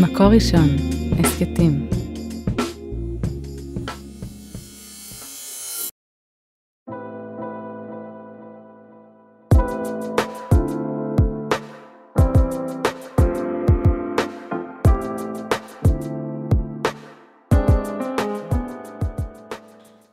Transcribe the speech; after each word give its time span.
מקור 0.00 0.26
ראשון, 0.26 0.68
הסכתים. 1.18 1.88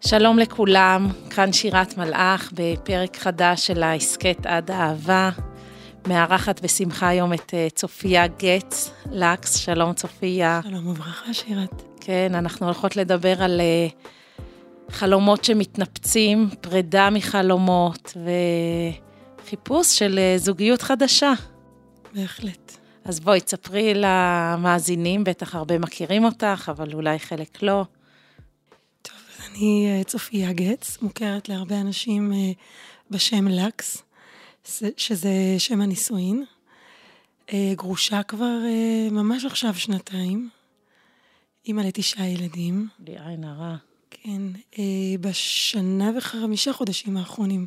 שלום 0.05 0.39
לכולם, 0.39 1.07
כאן 1.29 1.54
שירת 1.54 1.98
מלאך 1.98 2.52
בפרק 2.54 3.18
חדש 3.18 3.68
של 3.68 3.84
ההסכת 3.84 4.45
עד 4.45 4.71
האהבה. 4.71 5.29
מארחת 6.07 6.61
בשמחה 6.61 7.07
היום 7.07 7.33
את 7.33 7.54
אה, 7.54 7.68
צופיה 7.75 8.27
גץ, 8.27 8.91
לקס, 9.11 9.55
שלום 9.55 9.93
צופיה. 9.93 10.61
שלום 10.64 10.87
וברכה 10.87 11.33
שירת. 11.33 11.83
כן, 12.01 12.36
אנחנו 12.36 12.65
הולכות 12.65 12.96
לדבר 12.96 13.43
על 13.43 13.61
אה, 13.61 13.87
חלומות 14.89 15.43
שמתנפצים, 15.45 16.50
פרידה 16.61 17.09
מחלומות 17.09 18.18
וחיפוש 19.43 20.00
של 20.00 20.19
אה, 20.19 20.37
זוגיות 20.37 20.82
חדשה. 20.82 21.33
בהחלט. 22.14 22.78
אז 23.06 23.20
בואי, 23.20 23.42
תספרי 23.42 23.93
למאזינים, 23.95 25.23
בטח 25.23 25.56
הרבה 25.56 25.79
מכירים 25.79 26.25
אותך, 26.25 26.71
אבל 26.78 26.93
אולי 26.93 27.20
חלק 27.20 27.64
לא. 27.64 27.83
טוב, 29.01 29.15
אני 29.50 30.04
צופיה 30.06 30.54
גץ, 30.54 30.97
מוכרת 31.01 31.50
להרבה 31.50 31.81
אנשים 31.81 32.31
בשם 33.11 33.47
לקס. 33.47 34.03
שזה 34.97 35.56
שם 35.58 35.81
הנישואין. 35.81 36.45
אה, 37.53 37.73
גרושה 37.75 38.23
כבר 38.23 38.58
אה, 38.66 39.08
ממש 39.11 39.45
עכשיו 39.45 39.73
שנתיים. 39.75 40.50
אימא 41.66 41.81
לתשעה 41.81 42.28
ילדים. 42.28 42.88
בלי 43.00 43.16
עין 43.26 43.44
הרע. 43.44 43.76
כן, 44.09 44.42
אה, 44.80 44.84
בשנה 45.22 46.12
וחמישה 46.17 46.73
חודשים 46.73 47.17
האחרונים 47.17 47.66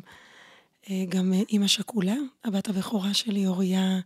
גם 1.09 1.33
אימא 1.49 1.67
שכולה, 1.67 2.15
הבת 2.43 2.69
הבכורה 2.69 3.13
שלי, 3.13 3.47
אוריה, 3.47 3.99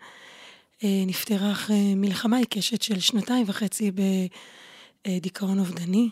נפטרה 0.84 1.52
אחרי 1.52 1.95
מלחמה 1.95 2.38
עיקשת 2.38 2.82
של 2.82 3.00
שנתיים 3.00 3.45
וחצי 3.50 3.92
בדיכאון 5.08 5.60
אובדני. 5.60 6.10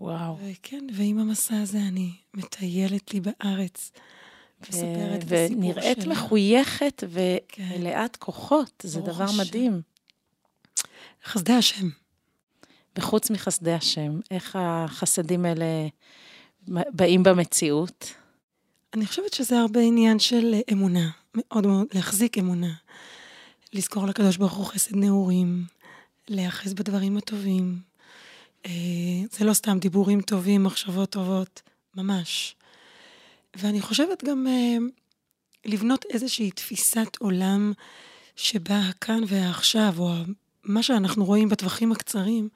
וואו. 0.00 0.38
וכן, 0.42 0.86
ועם 0.94 1.18
המסע 1.18 1.60
הזה 1.60 1.78
אני 1.78 2.10
מטיילת 2.34 3.14
לי 3.14 3.20
בארץ. 3.20 3.92
מספרת 4.68 5.24
את 5.24 5.32
הסיפור 5.32 5.58
ונראית 5.58 6.00
שלה. 6.00 6.12
מחויכת 6.12 7.04
ומלאת 7.08 8.16
כן. 8.16 8.24
כוחות, 8.24 8.84
זה 8.86 9.00
דבר 9.00 9.22
השם. 9.22 9.40
מדהים. 9.40 9.82
חסדי 11.24 11.52
השם. 11.52 11.88
וחוץ 12.98 13.30
מחסדי 13.30 13.72
השם, 13.72 14.20
איך 14.30 14.58
החסדים 14.60 15.44
האלה 15.44 15.88
באים 16.68 17.22
במציאות? 17.22 18.14
אני 18.94 19.06
חושבת 19.06 19.32
שזה 19.34 19.60
הרבה 19.60 19.80
עניין 19.80 20.18
של 20.18 20.54
אמונה, 20.72 21.10
מאוד 21.34 21.66
מאוד, 21.66 21.86
להחזיק 21.94 22.38
אמונה. 22.38 22.74
לזכור 23.72 24.06
לקדוש 24.06 24.36
ברוך 24.36 24.52
הוא 24.52 24.66
חסד 24.66 24.96
נעורים, 24.96 25.64
להיאחז 26.28 26.74
בדברים 26.74 27.16
הטובים. 27.16 27.80
אה, 28.66 28.70
זה 29.30 29.44
לא 29.44 29.52
סתם 29.52 29.78
דיבורים 29.78 30.20
טובים, 30.20 30.64
מחשבות 30.64 31.10
טובות, 31.10 31.62
ממש. 31.96 32.56
ואני 33.56 33.80
חושבת 33.80 34.24
גם 34.24 34.46
uh, 34.46 34.82
לבנות 35.64 36.04
איזושהי 36.10 36.50
תפיסת 36.50 37.16
עולם 37.18 37.72
שבה 38.36 38.78
הכאן 38.88 39.20
והעכשיו, 39.26 39.94
או 39.98 40.12
מה 40.64 40.82
שאנחנו 40.82 41.24
רואים 41.24 41.48
בטווחים 41.48 41.92
הקצרים, 41.92 42.48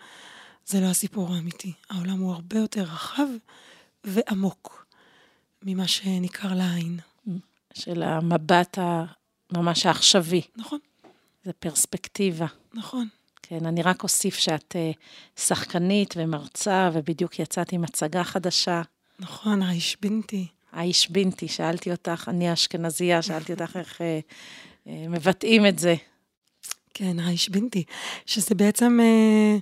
זה 0.66 0.80
לא 0.80 0.86
הסיפור 0.86 1.34
האמיתי. 1.34 1.72
העולם 1.90 2.18
הוא 2.18 2.32
הרבה 2.32 2.58
יותר 2.58 2.82
רחב 2.82 3.26
ועמוק 4.04 4.86
ממה 5.62 5.88
שניכר 5.88 6.54
לעין. 6.54 6.98
של 7.74 8.02
המבט 8.02 8.78
הממש 8.80 9.86
העכשווי. 9.86 10.42
נכון. 10.56 10.78
זה 11.44 11.52
פרספקטיבה. 11.52 12.46
נכון. 12.74 13.08
כן, 13.42 13.66
אני 13.66 13.82
רק 13.82 14.02
אוסיף 14.02 14.34
שאת 14.34 14.76
uh, 14.76 15.40
שחקנית 15.40 16.14
ומרצה, 16.16 16.90
ובדיוק 16.92 17.38
יצאת 17.38 17.72
עם 17.72 17.84
הצגה 17.84 18.24
חדשה. 18.24 18.82
נכון, 19.18 19.62
האיש 19.62 19.96
בינתי. 20.00 20.46
האיש 20.74 21.10
בינתי, 21.10 21.48
שאלתי 21.48 21.90
אותך, 21.90 22.24
אני 22.28 22.48
האשכנזייה, 22.48 23.22
שאלתי 23.22 23.52
אותך 23.52 23.76
איך 23.76 24.00
אה, 24.00 24.20
אה, 24.86 25.08
מבטאים 25.08 25.66
את 25.66 25.78
זה. 25.78 25.94
כן, 26.94 27.20
האיש 27.20 27.48
בינתי, 27.48 27.84
שזה 28.26 28.54
בעצם 28.54 28.98
אה, 29.02 29.56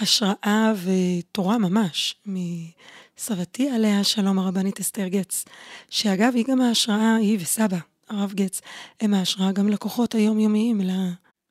השראה 0.00 0.72
ותורה 0.84 1.58
ממש, 1.58 2.14
מסבתי 2.26 3.70
עליה 3.70 4.04
שלום 4.04 4.38
הרבנית 4.38 4.80
אסתר 4.80 5.08
גץ, 5.08 5.44
שאגב, 5.90 6.32
היא 6.34 6.44
גם 6.48 6.60
ההשראה, 6.60 7.16
היא 7.16 7.38
וסבא, 7.40 7.78
הרב 8.08 8.32
גץ, 8.34 8.60
הם 9.00 9.14
ההשראה 9.14 9.52
גם 9.52 9.68
לכוחות 9.68 10.14
היומיומיים, 10.14 10.80
ל... 10.80 10.90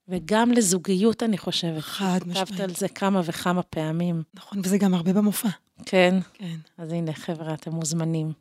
וגם 0.08 0.52
לזוגיות, 0.52 1.24
אני 1.24 1.38
חושבת. 1.38 1.82
חד 1.82 2.20
משמעית. 2.26 2.48
כתבת 2.48 2.60
על 2.60 2.76
זה 2.76 2.88
כמה 2.88 3.22
וכמה 3.26 3.64
פעמים. 3.64 4.24
נכון, 4.34 4.62
וזה 4.64 4.78
גם 4.78 4.94
הרבה 4.94 5.14
במופע. 5.14 5.50
כן? 5.86 6.16
כן. 6.34 6.56
אז 6.78 6.92
הנה, 6.92 7.14
חבר'ה, 7.14 7.54
אתם 7.54 7.72
מוזמנים. 7.72 8.34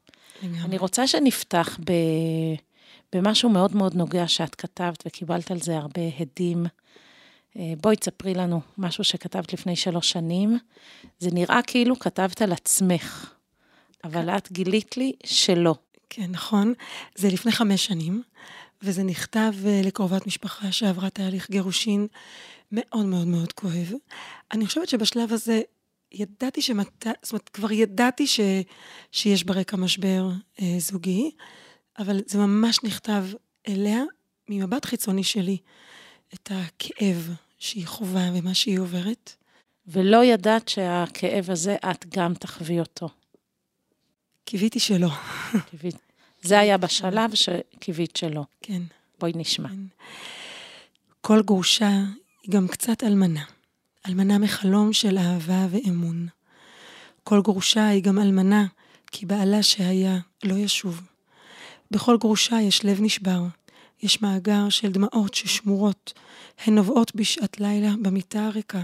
אני 0.44 0.78
רוצה 0.78 1.06
שנפתח 1.06 1.78
ב... 1.84 1.92
במשהו 3.12 3.50
מאוד 3.50 3.76
מאוד 3.76 3.94
נוגע 3.94 4.28
שאת 4.28 4.54
כתבת, 4.54 5.02
וקיבלת 5.06 5.50
על 5.50 5.60
זה 5.60 5.76
הרבה 5.76 6.02
הדים. 6.20 6.66
אה, 7.58 7.72
בואי 7.80 7.96
תספרי 7.96 8.34
לנו 8.34 8.60
משהו 8.78 9.04
שכתבת 9.04 9.52
לפני 9.52 9.76
שלוש 9.76 10.10
שנים. 10.10 10.58
זה 11.18 11.30
נראה 11.32 11.60
כאילו 11.66 11.98
כתבת 11.98 12.42
על 12.42 12.52
עצמך, 12.52 13.32
אבל. 14.04 14.30
את 14.30 14.52
גילית 14.52 14.96
לי 14.96 15.12
שלא. 15.24 15.74
כן, 16.10 16.26
נכון. 16.30 16.74
זה 17.14 17.28
לפני 17.28 17.52
חמש 17.52 17.86
שנים, 17.86 18.22
וזה 18.82 19.02
נכתב 19.02 19.52
אה, 19.66 19.80
לקרובת 19.84 20.26
משפחה 20.26 20.72
שעברה 20.72 21.10
תהליך 21.10 21.50
גירושין 21.50 22.06
מאוד 22.72 23.06
מאוד 23.06 23.26
מאוד 23.26 23.52
כואב. 23.52 23.92
אני 24.52 24.66
חושבת 24.66 24.88
שבשלב 24.88 25.32
הזה 25.32 25.60
ידעתי 26.12 26.62
שמת... 26.62 27.06
זאת 27.22 27.32
אומרת, 27.32 27.48
כבר 27.48 27.72
ידעתי 27.72 28.26
ש... 28.26 28.40
שיש 29.12 29.44
ברקע 29.44 29.76
משבר 29.76 30.28
אה, 30.62 30.76
זוגי, 30.78 31.30
אבל 31.98 32.20
זה 32.26 32.38
ממש 32.38 32.78
נכתב 32.84 33.24
אליה 33.68 34.02
ממבט 34.48 34.84
חיצוני 34.84 35.24
שלי, 35.24 35.56
את 36.34 36.50
הכאב 36.54 37.34
שהיא 37.58 37.86
חווה 37.86 38.30
ומה 38.34 38.54
שהיא 38.54 38.78
עוברת. 38.78 39.36
ולא 39.86 40.24
ידעת 40.24 40.68
שהכאב 40.68 41.50
הזה, 41.50 41.76
את 41.90 42.06
גם 42.16 42.34
תחווי 42.34 42.80
אותו. 42.80 43.08
קיוויתי 44.44 44.80
שלא. 44.80 45.08
קיווית. 45.70 45.96
זה 46.42 46.58
היה 46.58 46.78
בשלב 46.78 47.34
שקיווית 47.34 48.16
שלא. 48.16 48.44
כן. 48.62 48.82
בואי 49.18 49.32
נשמע. 49.34 49.68
כן. 49.68 49.74
כל 51.20 51.42
גרושה 51.42 51.90
היא 52.42 52.52
גם 52.52 52.68
קצת 52.68 53.04
אלמנה. 53.04 53.44
אלמנה 54.06 54.38
מחלום 54.38 54.92
של 54.92 55.18
אהבה 55.18 55.66
ואמון. 55.70 56.26
כל 57.24 57.40
גרושה 57.42 57.88
היא 57.88 58.02
גם 58.02 58.18
אלמנה, 58.18 58.66
כי 59.12 59.26
בעלה 59.26 59.62
שהיה 59.62 60.18
לא 60.42 60.54
ישוב. 60.54 61.00
בכל 61.90 62.16
גרושה 62.16 62.60
יש 62.60 62.84
לב 62.84 63.00
נשבר, 63.00 63.42
יש 64.02 64.22
מאגר 64.22 64.68
של 64.68 64.92
דמעות 64.92 65.34
ששמורות, 65.34 66.12
הן 66.64 66.74
נובעות 66.74 67.14
בשעת 67.14 67.60
לילה 67.60 67.90
במיטה 68.02 68.46
הריקה, 68.46 68.82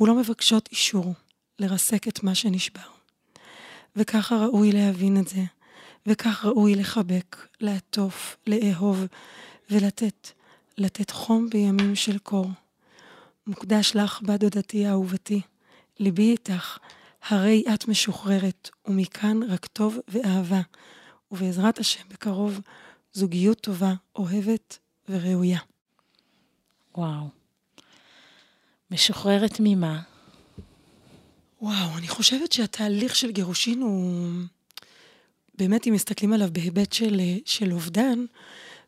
ולא 0.00 0.14
מבקשות 0.14 0.68
אישור 0.70 1.14
לרסק 1.58 2.08
את 2.08 2.22
מה 2.22 2.34
שנשבר. 2.34 2.88
וככה 3.96 4.36
ראוי 4.36 4.72
להבין 4.72 5.20
את 5.20 5.28
זה, 5.28 5.42
וכך 6.06 6.44
ראוי 6.44 6.74
לחבק, 6.74 7.36
לעטוף, 7.60 8.36
לאהוב 8.46 9.04
ולתת, 9.70 10.30
לתת 10.78 11.10
חום 11.10 11.50
בימים 11.50 11.96
של 11.96 12.18
קור. 12.18 12.46
מוקדש 13.48 13.92
לך, 13.94 14.20
בת 14.22 14.40
דודתי 14.40 14.88
אהובתי, 14.88 15.40
ליבי 15.98 16.30
איתך, 16.30 16.78
הרי 17.28 17.64
את 17.74 17.88
משוחררת, 17.88 18.70
ומכאן 18.86 19.42
רק 19.42 19.66
טוב 19.66 19.98
ואהבה, 20.08 20.60
ובעזרת 21.30 21.78
השם 21.78 22.02
בקרוב, 22.08 22.60
זוגיות 23.12 23.60
טובה, 23.60 23.94
אוהבת 24.16 24.78
וראויה. 25.08 25.58
וואו. 26.96 27.28
משוחררת 28.90 29.56
ממה? 29.60 30.02
וואו, 31.60 31.98
אני 31.98 32.08
חושבת 32.08 32.52
שהתהליך 32.52 33.16
של 33.16 33.30
גירושין 33.30 33.82
הוא... 33.82 34.30
באמת, 35.58 35.86
אם 35.86 35.92
מסתכלים 35.92 36.32
עליו 36.32 36.48
בהיבט 36.52 36.92
של, 36.92 37.20
של 37.44 37.72
אובדן, 37.72 38.24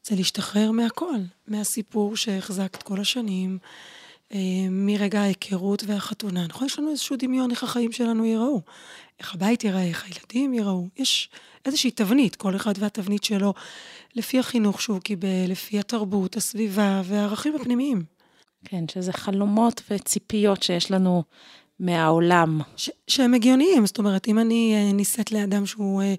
זה 0.04 0.16
להשתחרר 0.16 0.70
מהכל, 0.70 1.18
מהסיפור 1.48 2.16
שהחזקת 2.16 2.82
כל 2.82 3.00
השנים, 3.00 3.58
מרגע 4.70 5.20
ההיכרות 5.20 5.84
והחתונה. 5.86 6.46
נכון, 6.46 6.66
יש 6.66 6.78
לנו 6.78 6.90
איזשהו 6.90 7.16
דמיון 7.18 7.50
איך 7.50 7.62
החיים 7.64 7.92
שלנו 7.92 8.24
ייראו, 8.24 8.60
איך 9.18 9.34
הבית 9.34 9.64
ייראה, 9.64 9.84
איך 9.84 10.04
הילדים 10.04 10.54
ייראו. 10.54 10.88
יש 10.96 11.30
איזושהי 11.64 11.90
תבנית, 11.90 12.36
כל 12.36 12.56
אחד 12.56 12.72
והתבנית 12.78 13.24
שלו, 13.24 13.54
לפי 14.14 14.38
החינוך 14.38 14.82
שהוא 14.82 15.00
קיבל, 15.00 15.44
לפי 15.48 15.78
התרבות, 15.78 16.36
הסביבה 16.36 17.02
והערכים 17.04 17.54
הפנימיים. 17.56 18.02
כן, 18.64 18.84
שזה 18.88 19.12
חלומות 19.12 19.82
וציפיות 19.90 20.62
שיש 20.62 20.90
לנו 20.90 21.22
מהעולם. 21.80 22.60
ש- 22.76 22.90
שהם 23.06 23.34
הגיוניים, 23.34 23.86
זאת 23.86 23.98
אומרת, 23.98 24.28
אם 24.28 24.38
אני 24.38 24.74
אה, 24.74 24.92
נישאת 24.92 25.32
לאדם 25.32 25.66
שהוא, 25.66 26.02
אה, 26.02 26.06
אה, 26.06 26.14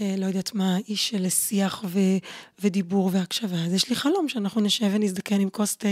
לא 0.00 0.26
יודעת 0.26 0.54
מה, 0.54 0.76
איש 0.88 1.08
של 1.08 1.28
שיח 1.28 1.84
ו- 1.86 2.18
ודיבור 2.58 3.10
והקשבה, 3.12 3.56
אז 3.56 3.72
יש 3.72 3.88
לי 3.88 3.96
חלום 3.96 4.28
שאנחנו 4.28 4.60
נשב 4.60 4.90
ונזדקן 4.92 5.40
עם 5.40 5.50
כוס 5.50 5.76
תה 5.76 5.88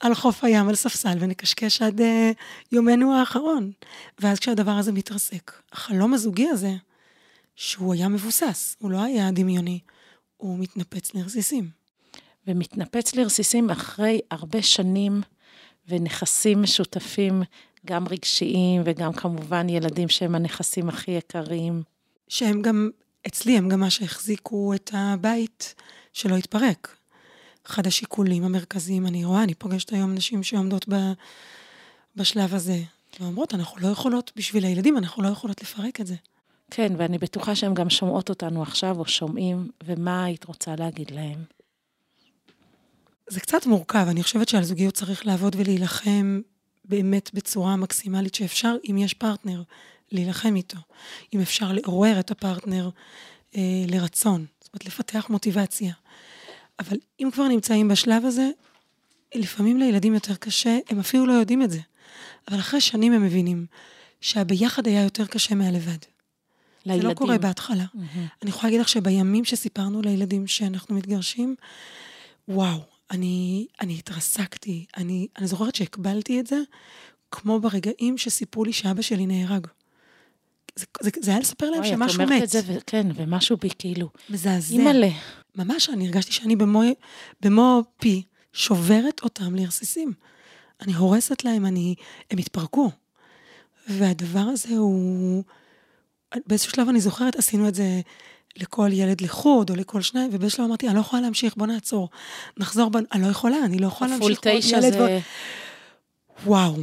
על 0.00 0.14
חוף 0.14 0.44
הים, 0.44 0.68
על 0.68 0.74
ספסל, 0.74 1.16
ונקשקש 1.20 1.82
עד 1.82 2.00
אה, 2.00 2.30
יומנו 2.72 3.14
האחרון. 3.14 3.70
ואז 4.18 4.38
כשהדבר 4.38 4.70
הזה 4.70 4.92
מתרסק, 4.92 5.52
החלום 5.72 6.14
הזוגי 6.14 6.48
הזה, 6.48 6.74
שהוא 7.56 7.94
היה 7.94 8.08
מבוסס, 8.08 8.76
הוא 8.78 8.90
לא 8.90 9.02
היה 9.02 9.30
דמיוני, 9.30 9.80
הוא 10.36 10.58
מתנפץ 10.58 11.14
לרסיסים. 11.14 11.82
ומתנפץ 12.46 13.14
לרסיסים 13.14 13.70
אחרי 13.70 14.20
הרבה 14.30 14.62
שנים 14.62 15.20
ונכסים 15.88 16.62
משותפים, 16.62 17.42
גם 17.86 18.08
רגשיים 18.08 18.82
וגם 18.84 19.12
כמובן 19.12 19.68
ילדים 19.68 20.08
שהם 20.08 20.34
הנכסים 20.34 20.88
הכי 20.88 21.10
יקרים. 21.10 21.82
שהם 22.28 22.62
גם, 22.62 22.90
אצלי 23.26 23.58
הם 23.58 23.68
גם 23.68 23.80
מה 23.80 23.90
שהחזיקו 23.90 24.74
את 24.74 24.90
הבית 24.94 25.74
שלא 26.12 26.36
התפרק. 26.36 26.96
אחד 27.66 27.86
השיקולים 27.86 28.44
המרכזיים, 28.44 29.06
אני 29.06 29.24
רואה, 29.24 29.42
אני 29.42 29.54
פוגשת 29.54 29.92
היום 29.92 30.14
נשים 30.14 30.42
שעומדות 30.42 30.88
ב, 30.88 30.94
בשלב 32.16 32.54
הזה, 32.54 32.78
ואומרות, 33.20 33.54
אנחנו 33.54 33.80
לא 33.80 33.88
יכולות, 33.88 34.32
בשביל 34.36 34.64
הילדים, 34.64 34.98
אנחנו 34.98 35.22
לא 35.22 35.28
יכולות 35.28 35.62
לפרק 35.62 36.00
את 36.00 36.06
זה. 36.06 36.14
כן, 36.70 36.92
ואני 36.98 37.18
בטוחה 37.18 37.54
שהן 37.54 37.74
גם 37.74 37.90
שומעות 37.90 38.28
אותנו 38.28 38.62
עכשיו 38.62 38.98
או 38.98 39.06
שומעים, 39.06 39.70
ומה 39.84 40.24
היית 40.24 40.44
רוצה 40.44 40.74
להגיד 40.78 41.10
להם? 41.10 41.44
זה 43.26 43.40
קצת 43.40 43.66
מורכב, 43.66 44.06
אני 44.08 44.22
חושבת 44.22 44.48
שעל 44.48 44.62
זוגיות 44.64 44.94
צריך 44.94 45.26
לעבוד 45.26 45.56
ולהילחם 45.58 46.40
באמת 46.84 47.30
בצורה 47.34 47.76
מקסימלית 47.76 48.34
שאפשר, 48.34 48.76
אם 48.90 48.98
יש 48.98 49.14
פרטנר, 49.14 49.62
להילחם 50.12 50.56
איתו. 50.56 50.78
אם 51.34 51.40
אפשר 51.40 51.72
לעורר 51.72 52.20
את 52.20 52.30
הפרטנר 52.30 52.90
אה, 53.56 53.60
לרצון, 53.88 54.46
זאת 54.60 54.74
אומרת, 54.74 54.86
לפתח 54.86 55.26
מוטיבציה. 55.30 55.92
אבל 56.78 56.96
אם 57.20 57.28
כבר 57.32 57.48
נמצאים 57.48 57.88
בשלב 57.88 58.24
הזה, 58.24 58.50
לפעמים 59.34 59.78
לילדים 59.78 60.14
יותר 60.14 60.34
קשה, 60.34 60.78
הם 60.88 60.98
אפילו 60.98 61.26
לא 61.26 61.32
יודעים 61.32 61.62
את 61.62 61.70
זה. 61.70 61.80
אבל 62.48 62.58
אחרי 62.58 62.80
שנים 62.80 63.12
הם 63.12 63.22
מבינים 63.22 63.66
שהביחד 64.20 64.86
היה 64.86 65.02
יותר 65.02 65.26
קשה 65.26 65.54
מהלבד. 65.54 65.98
לילדים. 66.86 67.02
זה 67.02 67.08
לא 67.08 67.14
קורה 67.14 67.38
בהתחלה. 67.38 67.84
Mm-hmm. 67.84 68.18
אני 68.42 68.50
יכולה 68.50 68.64
להגיד 68.64 68.80
לך 68.80 68.88
שבימים 68.88 69.44
שסיפרנו 69.44 70.02
לילדים 70.02 70.46
שאנחנו 70.46 70.94
מתגרשים, 70.94 71.54
וואו, 72.48 72.80
אני, 73.10 73.66
אני 73.80 73.98
התרסקתי. 73.98 74.86
אני, 74.96 75.26
אני 75.38 75.46
זוכרת 75.46 75.74
שהקבלתי 75.74 76.40
את 76.40 76.46
זה, 76.46 76.56
כמו 77.30 77.60
ברגעים 77.60 78.18
שסיפרו 78.18 78.64
לי 78.64 78.72
שאבא 78.72 79.02
שלי 79.02 79.26
נהרג. 79.26 79.66
זה, 80.76 80.86
זה, 81.02 81.10
זה 81.20 81.30
היה 81.30 81.40
לספר 81.40 81.70
להם 81.70 81.84
שמשהו 81.84 82.22
מת. 82.22 82.26
את 82.26 82.32
אומרת 82.32 82.42
את 82.42 82.48
זה, 82.48 82.60
ו- 82.66 82.78
כן, 82.86 83.06
ומשהו 83.14 83.56
בי 83.56 83.68
כאילו... 83.78 84.08
מזעזע. 84.30 84.74
אימא'לה. 84.74 85.08
ממש, 85.56 85.88
אני 85.90 86.06
הרגשתי 86.06 86.32
שאני 86.32 86.56
במו, 86.56 86.82
במו 87.40 87.82
פי 87.96 88.22
שוברת 88.52 89.20
אותם 89.22 89.54
לרסיסים. 89.54 90.12
אני 90.80 90.94
הורסת 90.94 91.44
להם, 91.44 91.66
אני, 91.66 91.94
הם 92.30 92.38
התפרקו. 92.38 92.90
והדבר 93.88 94.40
הזה 94.40 94.76
הוא... 94.76 95.42
באיזשהו 96.46 96.72
שלב 96.72 96.88
אני 96.88 97.00
זוכרת, 97.00 97.36
עשינו 97.36 97.68
את 97.68 97.74
זה 97.74 98.00
לכל 98.56 98.88
ילד 98.92 99.20
לחוד, 99.20 99.70
או 99.70 99.76
לכל 99.76 100.02
שניים, 100.02 100.30
ובאיזשהו 100.32 100.56
שלב 100.56 100.66
אמרתי, 100.66 100.86
אני 100.88 100.94
לא 100.96 101.00
יכולה 101.00 101.22
להמשיך, 101.22 101.56
בוא 101.56 101.66
נעצור. 101.66 102.08
נחזור, 102.56 102.90
ב... 102.90 102.96
אני 103.12 103.22
לא 103.22 103.28
יכולה, 103.28 103.56
אני 103.64 103.78
לא 103.78 103.86
יכולה 103.86 104.10
להמשיך 104.10 104.40
כל 104.40 104.48
ילד. 104.48 104.92
זה... 104.92 105.00
ו... 105.00 105.18
וואו, 106.46 106.76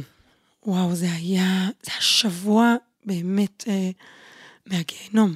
וואו, 0.66 0.94
זה 0.94 1.06
היה, 1.12 1.68
זה 1.82 1.92
היה 1.92 2.00
שבוע 2.00 2.76
באמת 3.04 3.64
אה, 3.68 3.90
מהגיהנום. 4.66 5.34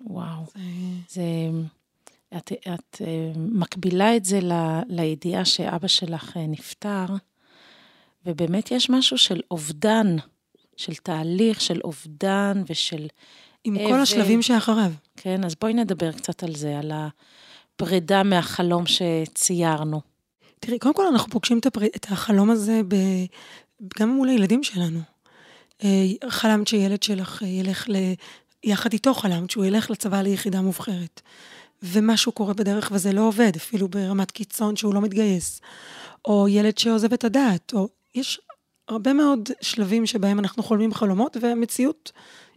וואו. 0.00 0.44
זה... 0.54 0.60
זה... 1.08 1.22
את, 2.36 2.52
את 2.52 3.02
אה, 3.06 3.32
מקבילה 3.36 4.16
את 4.16 4.24
זה 4.24 4.40
ל, 4.40 4.52
לידיעה 4.88 5.44
שאבא 5.44 5.88
שלך 5.88 6.36
אה, 6.36 6.46
נפטר, 6.46 7.06
ובאמת 8.26 8.70
יש 8.70 8.90
משהו 8.90 9.18
של 9.18 9.40
אובדן, 9.50 10.16
של 10.76 10.94
תהליך, 10.94 11.60
של 11.60 11.80
אובדן 11.84 12.62
ושל... 12.66 13.06
עם 13.64 13.78
כל 13.88 14.00
השלבים 14.00 14.42
שאחריו. 14.42 14.92
כן, 15.16 15.44
אז 15.44 15.54
בואי 15.60 15.74
נדבר 15.74 16.12
קצת 16.12 16.42
על 16.42 16.54
זה, 16.54 16.78
על 16.78 16.92
הפרידה 16.94 18.22
מהחלום 18.22 18.84
שציירנו. 18.86 20.00
תראי, 20.60 20.78
קודם 20.78 20.94
כל 20.94 21.06
אנחנו 21.06 21.30
פוגשים 21.30 21.58
את, 21.58 21.66
הפר... 21.66 21.84
את 21.84 22.06
החלום 22.10 22.50
הזה 22.50 22.80
ב... 22.88 22.96
גם 23.98 24.08
מול 24.08 24.28
הילדים 24.28 24.62
שלנו. 24.62 25.00
אה, 25.84 26.30
חלמת 26.30 26.68
שילד 26.68 27.02
שלך 27.02 27.42
ילך 27.42 27.88
ל... 27.88 27.96
יחד 28.64 28.92
איתו 28.92 29.14
חלמת 29.14 29.50
שהוא 29.50 29.64
ילך 29.64 29.90
לצבא 29.90 30.22
ליחידה 30.22 30.60
מובחרת. 30.60 31.20
ומשהו 31.82 32.32
קורה 32.32 32.54
בדרך 32.54 32.90
וזה 32.94 33.12
לא 33.12 33.20
עובד, 33.20 33.52
אפילו 33.56 33.88
ברמת 33.88 34.30
קיצון 34.30 34.76
שהוא 34.76 34.94
לא 34.94 35.00
מתגייס. 35.00 35.60
או 36.24 36.48
ילד 36.48 36.78
שעוזב 36.78 37.12
את 37.12 37.24
הדעת, 37.24 37.72
או 37.74 37.88
יש 38.14 38.40
הרבה 38.88 39.12
מאוד 39.12 39.48
שלבים 39.60 40.06
שבהם 40.06 40.38
אנחנו 40.38 40.62
חולמים 40.62 40.94
חלומות, 40.94 41.36
והמציאות 41.40 42.12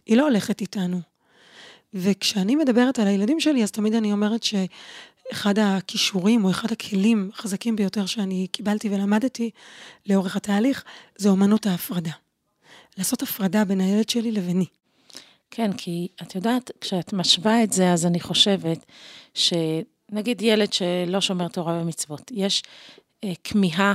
היא 0.06 0.16
לא 0.16 0.22
הולכת 0.22 0.60
איתנו. 0.60 1.00
וכשאני 1.94 2.56
מדברת 2.56 2.98
על 2.98 3.06
הילדים 3.06 3.40
שלי, 3.40 3.62
אז 3.62 3.70
תמיד 3.70 3.94
אני 3.94 4.12
אומרת 4.12 4.42
שאחד 4.42 5.58
הכישורים 5.58 6.44
או 6.44 6.50
אחד 6.50 6.72
הכלים 6.72 7.30
החזקים 7.34 7.76
ביותר 7.76 8.06
שאני 8.06 8.46
קיבלתי 8.52 8.88
ולמדתי 8.88 9.50
לאורך 10.06 10.36
התהליך, 10.36 10.84
זה 11.16 11.28
אומנות 11.28 11.66
ההפרדה. 11.66 12.12
לעשות 12.98 13.22
הפרדה 13.22 13.64
בין 13.64 13.80
הילד 13.80 14.08
שלי 14.08 14.32
לביני. 14.32 14.66
כן, 15.50 15.72
כי 15.72 16.08
את 16.22 16.34
יודעת, 16.34 16.70
כשאת 16.80 17.12
משווה 17.12 17.62
את 17.62 17.72
זה, 17.72 17.92
אז 17.92 18.06
אני 18.06 18.20
חושבת 18.20 18.86
שנגיד 19.34 20.42
ילד 20.42 20.72
שלא 20.72 21.20
שומר 21.20 21.48
תורה 21.48 21.78
ומצוות, 21.82 22.30
יש 22.34 22.62
אה, 23.24 23.32
כמיהה 23.44 23.94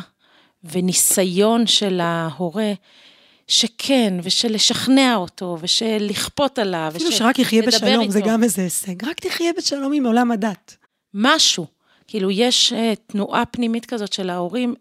וניסיון 0.63 1.68
של 1.68 2.00
ההורה 2.00 2.74
שכן, 3.48 4.13
ושל 4.24 4.53
לשכנע 4.53 5.15
אותו, 5.15 5.57
ושל 5.62 5.97
לכפות 6.00 6.59
עליו, 6.59 6.94
אפילו 6.95 7.12
שרק 7.12 7.39
יחיה 7.39 7.62
בשלום, 7.62 8.01
איתו. 8.01 8.12
זה 8.12 8.21
גם 8.21 8.44
איזה 8.44 8.62
הישג. 8.62 9.06
רק 9.06 9.19
תחיה 9.19 9.51
בשלום 9.57 9.94
עם 9.94 10.06
עולם 10.06 10.31
הדת. 10.31 10.75
משהו. 11.13 11.65
כאילו, 12.07 12.31
יש 12.31 12.74
uh, 12.74 13.12
תנועה 13.12 13.45
פנימית 13.45 13.86
כזאת 13.86 14.13
של 14.13 14.30
ההורים 14.30 14.75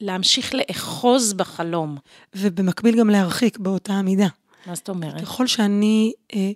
להמשיך 0.00 0.54
לאחוז 0.54 1.32
בחלום. 1.32 1.96
ובמקביל 2.34 2.98
גם 2.98 3.10
להרחיק 3.10 3.58
באותה 3.58 3.92
המידה. 3.92 4.28
מה 4.66 4.74
זאת 4.74 4.88
אומרת? 4.88 5.20
ככל 5.20 5.46
שאני, 5.46 6.12
אה, 6.34 6.50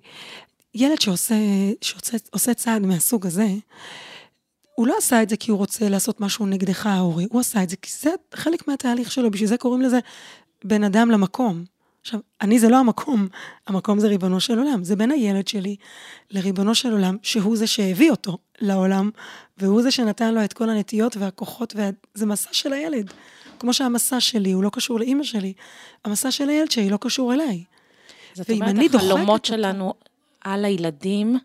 ילד 0.75 1.01
שעושה, 1.01 1.35
שעושה 1.81 2.55
צעד 2.55 2.83
מהסוג 2.83 3.27
הזה, 3.27 3.49
הוא 4.75 4.87
לא 4.87 4.95
עשה 4.99 5.23
את 5.23 5.29
זה 5.29 5.37
כי 5.37 5.51
הוא 5.51 5.59
רוצה 5.59 5.89
לעשות 5.89 6.21
משהו 6.21 6.47
נגדך 6.47 6.87
ההורי, 6.87 7.27
הוא 7.31 7.41
עשה 7.41 7.63
את 7.63 7.71
זה 7.71 7.77
כי 7.77 7.91
זה 8.01 8.11
חלק 8.35 8.69
מהתהליך 8.69 9.13
שלו, 9.13 9.31
בשביל 9.31 9.49
זה 9.49 9.57
קוראים 9.57 9.83
לזה 9.83 9.99
בין 10.65 10.85
אדם 10.85 11.11
למקום. 11.11 11.65
עכשיו, 12.01 12.21
אני 12.41 12.59
זה 12.59 12.69
לא 12.69 12.77
המקום, 12.77 13.29
המקום 13.67 14.01
זה 14.01 14.09
ריבונו 14.09 14.41
של 14.41 14.59
עולם, 14.59 14.85
זה 14.85 14.97
בין 14.97 15.11
הילד 15.11 15.49
שלי 15.49 15.77
לריבונו 16.31 16.75
של 16.75 16.93
עולם, 16.93 17.17
שהוא 17.23 17.57
זה 17.57 17.67
שהביא 17.67 18.11
אותו 18.11 18.39
לעולם, 18.61 19.11
והוא 19.59 19.83
זה 19.83 19.91
שנתן 19.91 20.35
לו 20.35 20.45
את 20.45 20.53
כל 20.53 20.71
הנטיות 20.71 21.17
והכוחות, 21.17 21.75
וזה 21.77 22.27
מסע 22.27 22.49
של 22.53 22.73
הילד. 22.73 23.13
כמו 23.59 23.75
שהמסע 23.75 24.21
שלי 24.21 24.53
הוא 24.53 24.63
לא 24.63 24.71
קשור 24.73 24.99
לאימא 24.99 25.23
שלי, 25.23 25.53
המסע 26.05 26.31
של 26.31 26.49
הילד 26.49 26.71
שלי 26.71 26.91
לא 26.91 26.99
קשור 27.01 27.33
אליי. 27.35 27.65
זאת 28.35 28.51
אומרת, 28.51 28.95
החלומות 28.95 29.45
שלנו 29.45 29.89
אותו... 29.89 30.01
על 30.41 30.65
הילדים, 30.65 31.39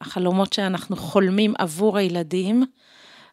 החלומות 0.00 0.52
שאנחנו 0.52 0.96
חולמים 0.96 1.54
עבור 1.58 1.98
הילדים, 1.98 2.64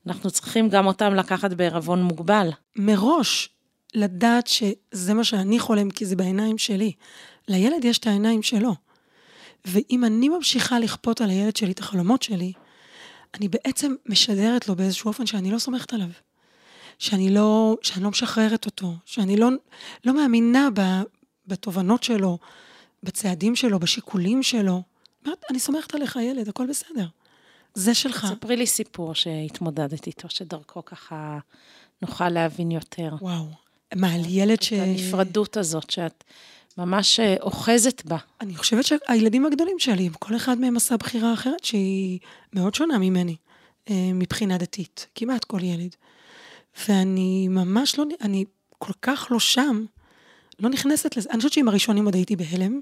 אנחנו 0.07 0.31
צריכים 0.31 0.69
גם 0.69 0.85
אותם 0.85 1.15
לקחת 1.15 1.53
בערבון 1.53 2.03
מוגבל. 2.03 2.49
מראש, 2.75 3.49
לדעת 3.93 4.47
שזה 4.47 5.13
מה 5.13 5.23
שאני 5.23 5.59
חולם, 5.59 5.89
כי 5.89 6.05
זה 6.05 6.15
בעיניים 6.15 6.57
שלי. 6.57 6.91
לילד 7.47 7.85
יש 7.85 7.97
את 7.97 8.07
העיניים 8.07 8.41
שלו. 8.41 8.75
ואם 9.65 10.05
אני 10.05 10.29
ממשיכה 10.29 10.79
לכפות 10.79 11.21
על 11.21 11.29
הילד 11.29 11.55
שלי 11.55 11.71
את 11.71 11.79
החלומות 11.79 12.23
שלי, 12.23 12.53
אני 13.33 13.47
בעצם 13.47 13.95
משדרת 14.05 14.67
לו 14.67 14.75
באיזשהו 14.75 15.07
אופן 15.07 15.25
שאני 15.25 15.51
לא 15.51 15.59
סומכת 15.59 15.93
עליו. 15.93 16.09
שאני 16.99 17.29
לא, 17.29 17.77
שאני 17.81 18.03
לא 18.03 18.09
משחררת 18.09 18.65
אותו, 18.65 18.93
שאני 19.05 19.37
לא, 19.37 19.49
לא 20.05 20.13
מאמינה 20.13 20.69
ב, 20.73 20.81
בתובנות 21.47 22.03
שלו, 22.03 22.37
בצעדים 23.03 23.55
שלו, 23.55 23.79
בשיקולים 23.79 24.43
שלו. 24.43 24.81
אומרת, 25.25 25.43
אני 25.49 25.59
סומכת 25.59 25.95
עליך, 25.95 26.15
ילד, 26.15 26.49
הכל 26.49 26.67
בסדר. 26.67 27.05
זה 27.73 27.93
שלך. 27.93 28.27
ספרי 28.29 28.55
לי 28.55 28.67
סיפור 28.67 29.15
שהתמודדת 29.15 30.07
איתו, 30.07 30.29
שדרכו 30.29 30.85
ככה 30.85 31.39
נוכל 32.01 32.29
להבין 32.29 32.71
יותר. 32.71 33.15
וואו. 33.21 33.68
מה, 33.95 34.13
על 34.13 34.21
ילד 34.27 34.61
ש... 34.61 34.73
את 34.73 34.79
הנפרדות 34.79 35.57
הזאת, 35.57 35.89
שאת 35.89 36.23
ממש 36.77 37.19
אה, 37.19 37.35
אוחזת 37.41 38.05
בה. 38.05 38.17
אני 38.41 38.55
חושבת 38.55 38.85
שהילדים 38.85 39.45
הגדולים 39.45 39.79
שלי, 39.79 40.09
כל 40.19 40.35
אחד 40.35 40.59
מהם 40.59 40.77
עשה 40.77 40.97
בחירה 40.97 41.33
אחרת 41.33 41.63
שהיא 41.63 42.19
מאוד 42.53 42.75
שונה 42.75 42.97
ממני, 42.97 43.35
אה, 43.89 44.11
מבחינה 44.13 44.57
דתית. 44.57 45.07
כמעט 45.15 45.43
כל 45.43 45.63
ילד. 45.63 45.95
ואני 46.87 47.47
ממש 47.47 47.99
לא, 47.99 48.05
אני 48.21 48.45
כל 48.77 48.93
כך 49.01 49.27
לא 49.31 49.39
שם, 49.39 49.85
לא 50.59 50.69
נכנסת 50.69 51.17
לזה. 51.17 51.29
אני 51.29 51.37
חושבת 51.37 51.53
שעם 51.53 51.67
הראשונים 51.67 52.05
עוד 52.05 52.15
הייתי 52.15 52.35
בהלם, 52.35 52.81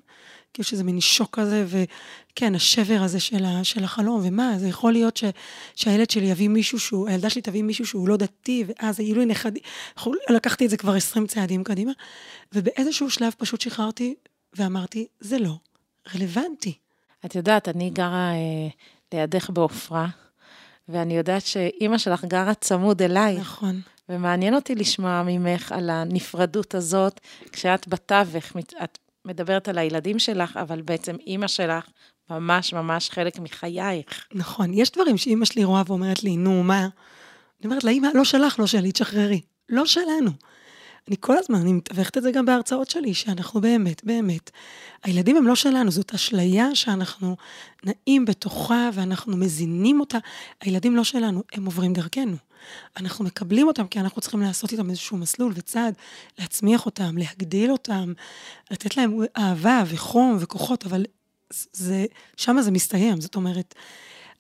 כאילו 0.53 0.65
שזה 0.65 0.83
מין 0.83 1.01
שוק 1.01 1.39
כזה, 1.39 1.65
וכן, 1.67 2.55
השבר 2.55 2.99
הזה 3.01 3.19
של, 3.19 3.45
ה, 3.45 3.63
של 3.63 3.83
החלום, 3.83 4.21
ומה, 4.23 4.53
זה 4.57 4.67
יכול 4.67 4.93
להיות 4.93 5.17
ש, 5.17 5.23
שהילד 5.75 6.09
שלי 6.09 6.25
יביא 6.25 6.49
מישהו 6.49 6.79
שהוא, 6.79 7.09
הילדה 7.09 7.29
שלי 7.29 7.41
תביא 7.41 7.63
מישהו 7.63 7.85
שהוא 7.85 8.07
לא 8.07 8.17
דתי, 8.17 8.63
ואז 8.67 8.99
יהיו 8.99 9.15
לי 9.15 9.25
נכדים, 9.25 9.61
לקחתי 10.29 10.65
את 10.65 10.69
זה 10.69 10.77
כבר 10.77 10.95
20 10.95 11.27
צעדים 11.27 11.63
קדימה, 11.63 11.91
ובאיזשהו 12.53 13.09
שלב 13.09 13.33
פשוט 13.37 13.61
שחררתי 13.61 14.15
ואמרתי, 14.53 15.07
זה 15.19 15.39
לא 15.39 15.53
רלוונטי. 16.15 16.73
את 17.25 17.35
יודעת, 17.35 17.69
אני 17.69 17.89
גרה 17.89 18.31
אה, 18.31 18.67
לידך 19.13 19.49
בעופרה, 19.49 20.07
ואני 20.89 21.17
יודעת 21.17 21.45
שאימא 21.45 21.97
שלך 21.97 22.25
גרה 22.25 22.53
צמוד 22.53 23.01
אליי. 23.01 23.37
נכון. 23.37 23.81
ומעניין 24.09 24.55
אותי 24.55 24.75
לשמוע 24.75 25.23
ממך 25.25 25.71
על 25.71 25.89
הנפרדות 25.89 26.75
הזאת, 26.75 27.19
כשאת 27.51 27.87
בתווך, 27.87 28.57
את 28.83 28.97
מדברת 29.27 29.67
על 29.67 29.77
הילדים 29.77 30.19
שלך, 30.19 30.57
אבל 30.57 30.81
בעצם 30.81 31.15
אימא 31.27 31.47
שלך 31.47 31.85
ממש 32.29 32.73
ממש 32.73 33.09
חלק 33.09 33.39
מחייך. 33.39 34.27
נכון, 34.33 34.73
יש 34.73 34.91
דברים 34.91 35.17
שאימא 35.17 35.45
שלי 35.45 35.63
רואה 35.63 35.81
ואומרת 35.87 36.23
לי, 36.23 36.37
נו, 36.37 36.63
מה? 36.63 36.79
אני 36.79 37.65
אומרת 37.65 37.83
לה, 37.83 37.91
אימא, 37.91 38.07
לא 38.13 38.23
שלך, 38.23 38.59
לא 38.59 38.67
שלי, 38.67 38.91
תשחררי. 38.91 39.41
לא 39.69 39.85
שלנו. 39.85 40.31
אני 41.07 41.15
כל 41.19 41.37
הזמן, 41.37 41.59
אני 41.59 41.73
מתווכת 41.73 42.17
את 42.17 42.23
זה 42.23 42.31
גם 42.31 42.45
בהרצאות 42.45 42.89
שלי, 42.89 43.13
שאנחנו 43.13 43.61
באמת, 43.61 44.03
באמת, 44.03 44.51
הילדים 45.03 45.37
הם 45.37 45.47
לא 45.47 45.55
שלנו, 45.55 45.91
זאת 45.91 46.13
אשליה 46.13 46.75
שאנחנו 46.75 47.35
נעים 47.83 48.25
בתוכה 48.25 48.89
ואנחנו 48.93 49.37
מזינים 49.37 49.99
אותה. 49.99 50.17
הילדים 50.61 50.95
לא 50.95 51.03
שלנו, 51.03 51.43
הם 51.53 51.65
עוברים 51.65 51.93
דרכנו. 51.93 52.35
אנחנו 52.97 53.25
מקבלים 53.25 53.67
אותם 53.67 53.87
כי 53.87 53.99
אנחנו 53.99 54.21
צריכים 54.21 54.41
לעשות 54.41 54.71
איתם 54.71 54.89
איזשהו 54.89 55.17
מסלול 55.17 55.53
וצעד, 55.55 55.93
להצמיח 56.39 56.85
אותם, 56.85 57.17
להגדיל 57.17 57.71
אותם, 57.71 58.13
לתת 58.71 58.97
להם 58.97 59.19
אהבה 59.37 59.83
וחום 59.87 60.37
וכוחות, 60.39 60.85
אבל 60.85 61.05
זה, 61.73 62.05
שמה 62.37 62.61
זה 62.61 62.71
מסתיים. 62.71 63.21
זאת 63.21 63.35
אומרת, 63.35 63.75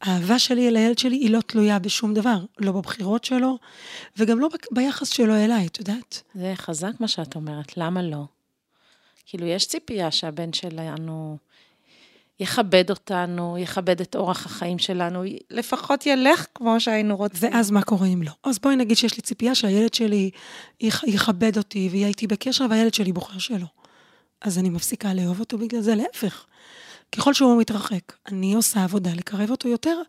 האהבה 0.01 0.39
שלי 0.39 0.67
אל 0.67 0.75
הילד 0.75 0.97
שלי 0.97 1.15
היא 1.15 1.29
לא 1.29 1.39
תלויה 1.41 1.79
בשום 1.79 2.13
דבר, 2.13 2.37
לא 2.59 2.71
בבחירות 2.71 3.23
שלו, 3.23 3.57
וגם 4.17 4.39
לא 4.39 4.49
ביחס 4.71 5.09
שלו 5.09 5.35
אליי, 5.35 5.67
את 5.67 5.79
יודעת? 5.79 6.21
זה 6.35 6.53
חזק 6.55 6.91
מה 6.99 7.07
שאת 7.07 7.35
אומרת, 7.35 7.77
למה 7.77 8.01
לא? 8.01 8.25
כאילו, 9.25 9.45
יש 9.45 9.67
ציפייה 9.67 10.11
שהבן 10.11 10.53
שלנו 10.53 11.37
יכבד 12.39 12.89
אותנו, 12.89 13.57
יכבד 13.57 14.01
את 14.01 14.15
אורח 14.15 14.45
החיים 14.45 14.79
שלנו, 14.79 15.23
לפחות 15.51 16.05
ילך 16.05 16.45
כמו 16.55 16.79
שהיינו 16.79 17.17
רוצים. 17.17 17.53
ואז 17.53 17.71
מה 17.71 17.81
קורה 17.81 18.07
אם 18.07 18.23
לא? 18.23 18.31
אז 18.43 18.59
בואי 18.59 18.75
נגיד 18.75 18.97
שיש 18.97 19.15
לי 19.15 19.21
ציפייה 19.21 19.55
שהילד 19.55 19.93
שלי 19.93 20.29
יכבד 21.07 21.57
אותי 21.57 21.89
ויהיה 21.91 22.07
איתי 22.07 22.27
בקשר, 22.27 22.65
והילד 22.69 22.93
שלי 22.93 23.11
בוחר 23.11 23.37
שלא. 23.37 23.67
אז 24.41 24.57
אני 24.57 24.69
מפסיקה 24.69 25.13
לאהוב 25.13 25.39
אותו 25.39 25.57
בגלל 25.57 25.81
זה, 25.81 25.95
להפך. 25.95 26.45
ככל 27.11 27.33
שהוא 27.33 27.61
מתרחק, 27.61 28.13
אני 28.27 28.53
עושה 28.53 28.83
עבודה 28.83 29.09
לקרב 29.13 29.51
אותו 29.51 29.69
יותר 29.69 30.01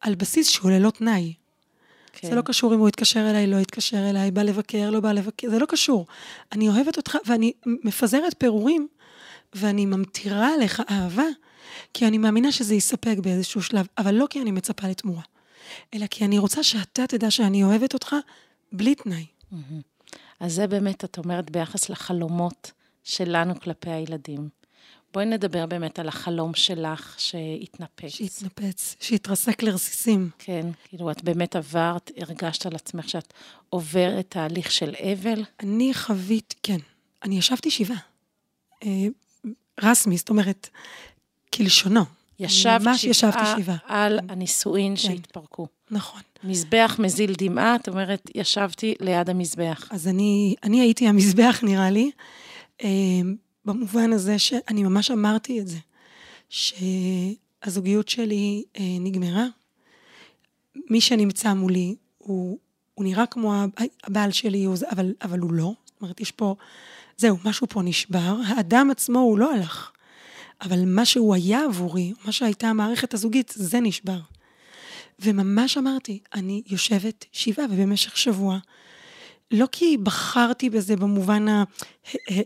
על 0.00 0.14
בסיס 0.14 0.48
שהוא 0.48 0.70
ללא 0.70 0.90
תנאי. 0.90 1.32
כן. 2.12 2.28
זה 2.28 2.34
לא 2.34 2.42
קשור 2.42 2.74
אם 2.74 2.78
הוא 2.78 2.88
יתקשר 2.88 3.30
אליי, 3.30 3.46
לא 3.46 3.56
יתקשר 3.56 4.10
אליי, 4.10 4.30
בא 4.30 4.42
לבקר, 4.42 4.90
לא 4.90 5.00
בא 5.00 5.12
לבקר, 5.12 5.50
זה 5.50 5.58
לא 5.58 5.66
קשור. 5.66 6.06
אני 6.52 6.68
אוהבת 6.68 6.96
אותך, 6.96 7.16
ואני 7.26 7.52
מפזרת 7.66 8.34
פירורים, 8.38 8.88
ואני 9.54 9.86
ממטירה 9.86 10.54
עליך 10.54 10.82
אהבה, 10.90 11.26
כי 11.94 12.06
אני 12.06 12.18
מאמינה 12.18 12.52
שזה 12.52 12.74
יספק 12.74 13.16
באיזשהו 13.22 13.62
שלב, 13.62 13.86
אבל 13.98 14.14
לא 14.14 14.26
כי 14.30 14.42
אני 14.42 14.50
מצפה 14.50 14.88
לתמורה, 14.88 15.22
אלא 15.94 16.06
כי 16.06 16.24
אני 16.24 16.38
רוצה 16.38 16.62
שאתה 16.62 17.06
תדע 17.06 17.30
שאני 17.30 17.64
אוהבת 17.64 17.94
אותך 17.94 18.16
בלי 18.72 18.94
תנאי. 18.94 19.26
אז 20.40 20.54
זה 20.54 20.66
באמת, 20.66 21.04
את 21.04 21.18
אומרת, 21.18 21.50
ביחס 21.50 21.88
לחלומות 21.88 22.72
שלנו 23.04 23.60
כלפי 23.60 23.90
הילדים. 23.90 24.48
בואי 25.12 25.26
נדבר 25.26 25.66
באמת 25.66 25.98
על 25.98 26.08
החלום 26.08 26.54
שלך 26.54 27.14
שהתנפץ. 27.18 28.08
שהתנפץ, 28.08 28.96
שהתרסק 29.00 29.62
לרסיסים. 29.62 30.30
כן, 30.38 30.66
כאילו 30.84 31.10
את 31.10 31.24
באמת 31.24 31.56
עברת, 31.56 32.10
הרגשת 32.16 32.66
על 32.66 32.74
עצמך 32.74 33.08
שאת 33.08 33.32
עוברת 33.68 34.26
תהליך 34.28 34.70
של 34.70 34.94
אבל? 35.12 35.44
אני 35.60 35.94
חווית, 35.94 36.54
כן. 36.62 36.78
אני 37.22 37.38
ישבתי 37.38 37.70
שבעה. 37.70 37.98
אה, 38.84 39.06
רסמי, 39.80 40.16
זאת 40.16 40.30
אומרת, 40.30 40.68
כלשונו. 41.54 42.04
ישבת 42.38 42.80
ממש 42.80 43.04
ישבתי 43.04 43.62
שבעה 43.62 43.76
על 43.86 44.20
כן. 44.20 44.30
הנישואין 44.30 44.92
כן. 44.92 44.96
שהתפרקו. 44.96 45.66
נכון. 45.90 46.20
מזבח 46.44 46.96
מזיל 46.98 47.32
דמעה, 47.38 47.76
את 47.76 47.88
אומרת, 47.88 48.30
ישבתי 48.34 48.94
ליד 49.00 49.30
המזבח. 49.30 49.88
אז 49.90 50.08
אני, 50.08 50.54
אני 50.62 50.80
הייתי 50.80 51.08
המזבח, 51.08 51.60
נראה 51.62 51.90
לי. 51.90 52.10
אה, 52.84 52.88
במובן 53.64 54.12
הזה 54.12 54.38
שאני 54.38 54.82
ממש 54.82 55.10
אמרתי 55.10 55.60
את 55.60 55.68
זה, 55.68 55.78
שהזוגיות 56.48 58.08
שלי 58.08 58.64
אה, 58.78 58.84
נגמרה. 59.00 59.46
מי 60.90 61.00
שנמצא 61.00 61.54
מולי, 61.54 61.94
הוא, 62.18 62.58
הוא 62.94 63.04
נראה 63.04 63.26
כמו 63.26 63.54
הבעל 64.04 64.30
שלי, 64.30 64.66
אבל, 64.90 65.14
אבל 65.22 65.38
הוא 65.38 65.52
לא. 65.52 65.72
זאת 65.86 66.02
אומרת, 66.02 66.20
יש 66.20 66.30
פה, 66.30 66.54
זהו, 67.16 67.36
משהו 67.44 67.66
פה 67.70 67.82
נשבר. 67.82 68.36
האדם 68.46 68.90
עצמו 68.90 69.18
הוא 69.18 69.38
לא 69.38 69.54
הלך, 69.54 69.90
אבל 70.62 70.84
מה 70.86 71.04
שהוא 71.04 71.34
היה 71.34 71.64
עבורי, 71.64 72.12
מה 72.24 72.32
שהייתה 72.32 72.68
המערכת 72.68 73.14
הזוגית, 73.14 73.52
זה 73.56 73.80
נשבר. 73.80 74.18
וממש 75.18 75.78
אמרתי, 75.78 76.20
אני 76.34 76.62
יושבת 76.66 77.24
שבעה, 77.32 77.66
ובמשך 77.70 78.16
שבוע 78.16 78.58
לא 79.52 79.66
כי 79.72 79.96
בחרתי 79.96 80.70
בזה 80.70 80.96
במובן 80.96 81.48
ה... 81.48 81.64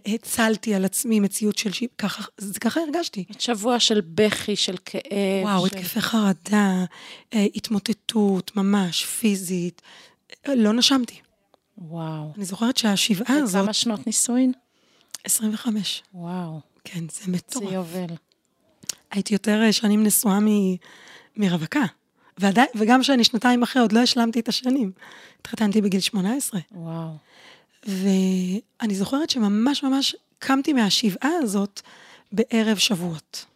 הצלתי 0.07 0.75
על 0.75 0.85
עצמי 0.85 1.21
מציאות 1.21 1.59
של 1.59 1.73
שיפ, 1.73 1.91
ככה, 1.99 2.23
ככה 2.61 2.81
הרגשתי. 2.81 3.25
שבוע 3.39 3.81
של 3.81 4.01
בכי, 4.01 4.57
של 4.57 4.77
כאב. 4.85 5.03
וואו, 5.43 5.69
של... 5.69 5.77
התקפי 5.77 6.01
חרדה, 6.01 6.85
אה, 7.35 7.47
התמוטטות, 7.55 8.57
ממש, 8.57 9.05
פיזית. 9.05 9.83
לא 10.49 10.73
נשמתי. 10.73 11.21
וואו. 11.79 12.33
אני 12.37 12.45
זוכרת 12.45 12.77
שהשבעה 12.77 13.37
הזאת... 13.37 13.63
כמה 13.65 13.73
שנות 13.73 14.07
נישואין? 14.07 14.53
25. 15.25 16.03
וואו. 16.15 16.61
כן, 16.87 17.05
זה 17.09 17.33
מטורף. 17.33 17.69
זה 17.69 17.75
יובל. 17.75 18.15
הייתי 19.11 19.35
יותר 19.35 19.71
שנים 19.71 20.03
נשואה 20.03 20.41
מ... 20.41 20.47
מרווקה. 21.37 21.85
ועדי, 22.39 22.61
וגם 22.75 23.03
שאני 23.03 23.25
שנתיים 23.25 23.63
אחרי, 23.63 23.83
עוד 23.83 23.93
לא 23.93 24.01
השלמתי 24.01 24.41
את 24.41 24.49
השנים. 24.49 24.93
התחתנתי 25.41 25.81
בגיל 25.81 26.01
18. 26.01 26.61
וואו. 26.73 27.11
ואני 27.87 28.95
זוכרת 28.95 29.31
שממש 29.31 29.83
ממש 29.83 30.17
קמתי 30.39 30.73
מהשבעה 30.73 31.31
הזאת 31.43 31.81
בערב 32.33 32.77
שבועות. 32.77 33.47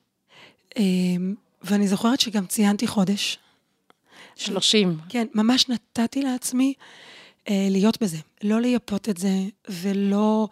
אמ, 0.76 1.34
ואני 1.62 1.88
זוכרת 1.88 2.20
שגם 2.20 2.46
ציינתי 2.46 2.86
חודש. 2.86 3.38
30. 4.36 4.98
כן, 5.08 5.26
ממש 5.34 5.68
נתתי 5.68 6.22
לעצמי 6.22 6.74
אה, 6.78 6.84
להיות 7.48 8.02
בזה, 8.02 8.16
לא 8.42 8.60
לייפות 8.60 9.08
את 9.08 9.16
זה, 9.16 9.34
ולא... 9.68 10.48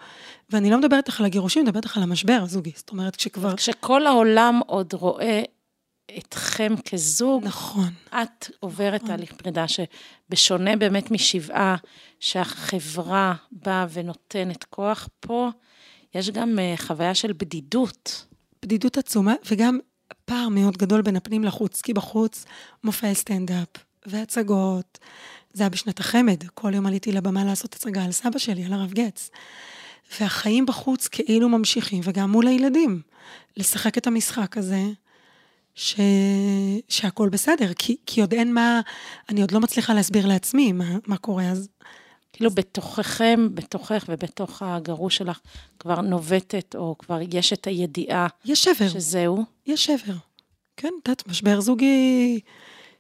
ואני 0.51 0.71
לא 0.71 0.79
מדברת 0.79 1.07
איתך 1.07 1.21
על 1.21 1.27
הגירושים, 1.27 1.63
אני 1.63 1.69
מדברת 1.69 1.85
איתך 1.85 1.97
על 1.97 2.03
המשבר 2.03 2.39
הזוגי. 2.43 2.73
זאת 2.77 2.91
אומרת, 2.91 3.17
כשכבר... 3.17 3.57
כשכל 3.57 4.07
העולם 4.07 4.61
עוד 4.67 4.93
רואה 4.93 5.43
אתכם 6.19 6.75
כזוג, 6.91 7.45
נכון. 7.45 7.91
את 8.09 8.51
עוברת 8.61 9.03
נכון. 9.03 9.17
תהליך 9.17 9.33
פרידה 9.33 9.65
שבשונה 9.69 10.77
באמת 10.77 11.11
משבעה, 11.11 11.77
שהחברה 12.21 13.35
באה 13.53 13.87
ונותנת 13.93 14.65
כוח, 14.65 15.09
פה 15.21 15.49
יש 16.15 16.31
גם 16.31 16.59
uh, 16.59 16.81
חוויה 16.83 17.15
של 17.15 17.33
בדידות. 17.33 18.27
בדידות 18.63 18.99
עצומה, 18.99 19.35
וגם 19.51 19.79
פער 20.25 20.49
מאוד 20.49 20.77
גדול 20.77 21.03
בין 21.03 21.17
הפנים 21.17 21.45
לחוץ, 21.45 21.81
כי 21.81 21.93
בחוץ 21.95 22.45
מופעי 22.85 23.15
סטנדאפ 23.15 23.69
והצגות. 24.07 24.99
זה 25.59 25.65
היה 25.65 25.71
בשנת 25.71 26.01
החמד, 26.01 26.45
כל 26.55 26.75
יום 26.75 26.87
עליתי 26.87 27.13
לבמה 27.13 27.45
לעשות 27.45 27.75
הצגה 27.75 28.05
על 28.05 28.13
סבא 28.13 28.39
שלי, 28.39 28.65
על 28.65 28.73
הרב 28.73 28.93
גץ. 28.93 29.31
והחיים 30.21 30.67
בחוץ 30.67 31.09
כאילו 31.09 31.49
ממשיכים, 31.49 32.01
וגם 32.05 32.31
מול 32.31 32.47
הילדים, 32.47 33.03
לשחק 33.57 33.99
את 33.99 34.07
המשחק 34.07 34.57
הזה. 34.57 34.83
ש... 35.75 36.01
שהכל 36.89 37.29
בסדר, 37.29 37.73
כי, 37.75 37.97
כי 38.07 38.21
עוד 38.21 38.35
אין 38.35 38.55
מה, 38.55 38.81
אני 39.29 39.41
עוד 39.41 39.51
לא 39.51 39.61
מצליחה 39.61 39.95
להסביר 39.95 40.27
לעצמי 40.27 40.73
מה, 40.73 40.97
מה 41.07 41.17
קורה, 41.17 41.45
אז... 41.45 41.69
כאילו 42.33 42.51
בתוככם, 42.51 43.49
בתוכך 43.55 44.05
ובתוך 44.09 44.63
הגרוש 44.63 45.17
שלך, 45.17 45.41
כבר 45.79 46.01
נובטת, 46.01 46.75
או 46.75 46.95
כבר 46.99 47.19
יש 47.33 47.53
את 47.53 47.67
הידיעה. 47.67 48.27
יש 48.45 48.65
שבר. 48.65 48.89
שזהו. 48.89 49.45
יש 49.67 49.85
שבר. 49.85 50.15
כן, 50.77 50.89
את 51.03 51.09
יודעת, 51.09 51.27
משבר 51.27 51.61
זוגי 51.61 52.41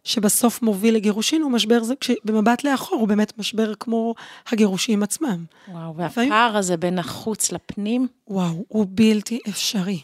שבסוף 0.05 0.63
מוביל 0.63 0.95
לגירושין, 0.95 1.43
הוא 1.43 1.51
משבר, 1.53 1.81
במבט 2.25 2.65
לאחור, 2.65 2.99
הוא 2.99 3.09
באמת 3.09 3.39
משבר 3.39 3.75
כמו 3.75 4.15
הגירושים 4.47 5.03
עצמם. 5.03 5.45
וואו, 5.69 5.97
והפער 5.97 6.57
הזה 6.57 6.77
בין 6.77 6.99
החוץ 6.99 7.53
לפנים? 7.53 8.09
וואו, 8.29 8.65
הוא 8.69 8.87
בלתי 8.89 9.41
אפשרי. 9.49 10.01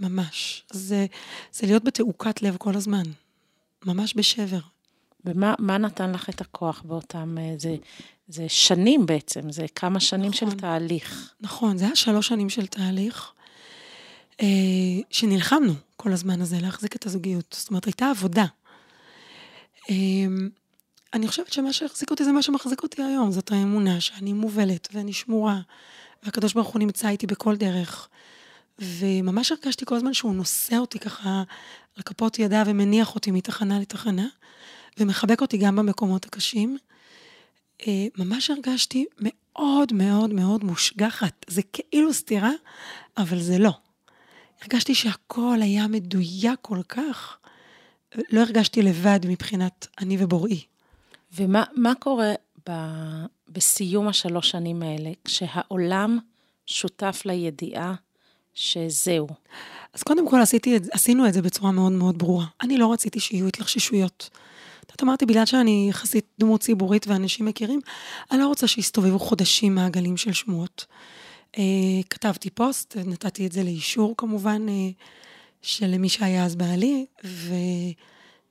ממש. 0.00 0.64
זה, 0.70 1.06
זה 1.52 1.66
להיות 1.66 1.84
בתעוקת 1.84 2.42
לב 2.42 2.56
כל 2.56 2.76
הזמן. 2.76 3.02
ממש 3.86 4.14
בשבר. 4.16 4.58
ומה 5.24 5.54
מה 5.58 5.78
נתן 5.78 6.12
לך 6.12 6.30
את 6.30 6.40
הכוח 6.40 6.82
באותם... 6.84 7.38
אה, 7.40 7.54
זה, 7.58 7.76
זה 8.28 8.44
שנים 8.48 9.06
בעצם, 9.06 9.52
זה 9.52 9.66
כמה 9.74 10.00
שנים 10.00 10.30
נכון. 10.30 10.50
של 10.50 10.56
תהליך. 10.56 11.34
נכון, 11.40 11.78
זה 11.78 11.84
היה 11.84 11.96
שלוש 11.96 12.28
שנים 12.28 12.50
של 12.50 12.66
תהליך, 12.66 13.32
אה, 14.40 14.46
שנלחמנו 15.10 15.72
כל 15.96 16.12
הזמן 16.12 16.40
הזה 16.40 16.58
להחזיק 16.60 16.96
את 16.96 17.06
הזוגיות. 17.06 17.56
זאת 17.58 17.68
אומרת, 17.68 17.84
הייתה 17.84 18.10
עבודה. 18.10 18.44
אה, 19.90 19.94
אני 21.14 21.28
חושבת 21.28 21.52
שמה 21.52 21.72
שהחזיק 21.72 22.10
אותי 22.10 22.24
זה 22.24 22.32
מה 22.32 22.42
שמחזיק 22.42 22.82
אותי 22.82 23.02
היום, 23.02 23.32
זאת 23.32 23.52
האמונה 23.52 24.00
שאני 24.00 24.32
מובלת 24.32 24.88
ואני 24.92 25.12
שמורה, 25.12 25.60
והקדוש 26.22 26.52
ברוך 26.52 26.68
הוא 26.68 26.78
נמצא 26.78 27.08
איתי 27.08 27.26
בכל 27.26 27.56
דרך. 27.56 28.08
וממש 28.78 29.52
הרגשתי 29.52 29.84
כל 29.84 29.94
הזמן 29.94 30.14
שהוא 30.14 30.34
נושא 30.34 30.76
אותי 30.76 30.98
ככה 30.98 31.42
על 31.96 32.02
כפות 32.02 32.38
ידיו 32.38 32.62
ומניח 32.66 33.14
אותי 33.14 33.30
מתחנה 33.30 33.80
לתחנה, 33.80 34.26
ומחבק 34.98 35.40
אותי 35.40 35.58
גם 35.58 35.76
במקומות 35.76 36.24
הקשים. 36.24 36.78
אה, 37.86 38.06
ממש 38.18 38.50
הרגשתי 38.50 39.06
מאוד 39.18 39.92
מאוד 39.92 40.32
מאוד 40.32 40.64
מושגחת. 40.64 41.44
זה 41.48 41.62
כאילו 41.72 42.12
סתירה, 42.12 42.52
אבל 43.16 43.40
זה 43.40 43.58
לא. 43.58 43.72
הרגשתי 44.62 44.94
שהכל 44.94 45.58
היה 45.62 45.86
מדויק 45.86 46.58
כל 46.62 46.82
כך. 46.88 47.38
לא 48.30 48.40
הרגשתי 48.40 48.82
לבד 48.82 49.20
מבחינת 49.28 49.86
אני 50.00 50.16
ובוראי. 50.20 50.62
ומה 51.34 51.64
מה 51.76 51.92
קורה 51.94 52.32
ב, 52.68 52.72
בסיום 53.48 54.08
השלוש 54.08 54.50
שנים 54.50 54.82
האלה, 54.82 55.10
כשהעולם 55.24 56.18
שותף 56.66 57.22
לידיעה 57.24 57.94
שזהו? 58.54 59.28
אז 59.92 60.02
קודם 60.02 60.28
כל 60.28 60.40
עשיתי 60.40 60.78
עשינו 60.92 61.28
את 61.28 61.34
זה 61.34 61.42
בצורה 61.42 61.72
מאוד 61.72 61.92
מאוד 61.92 62.18
ברורה. 62.18 62.46
אני 62.62 62.78
לא 62.78 62.92
רציתי 62.92 63.20
שיהיו 63.20 63.46
התלחששויות. 63.46 64.30
את 64.80 64.90
יודעת, 64.90 65.02
אמרתי, 65.02 65.26
בגלל 65.26 65.46
שאני 65.46 65.86
יחסית 65.90 66.26
דמות 66.38 66.60
ציבורית 66.60 67.08
ואנשים 67.08 67.46
מכירים, 67.46 67.80
אני 68.30 68.40
לא 68.40 68.46
רוצה 68.46 68.66
שיסתובבו 68.66 69.18
חודשים 69.18 69.74
מעגלים 69.74 70.16
של 70.16 70.32
שמועות. 70.32 70.86
אה, 71.58 71.62
כתבתי 72.10 72.50
פוסט, 72.50 72.96
נתתי 72.96 73.46
את 73.46 73.52
זה 73.52 73.62
לאישור 73.62 74.14
כמובן, 74.16 74.68
אה, 74.68 74.90
של 75.66 75.98
מי 75.98 76.08
שהיה 76.08 76.44
אז 76.44 76.56
בעלי, 76.56 77.06
ו... 77.24 77.54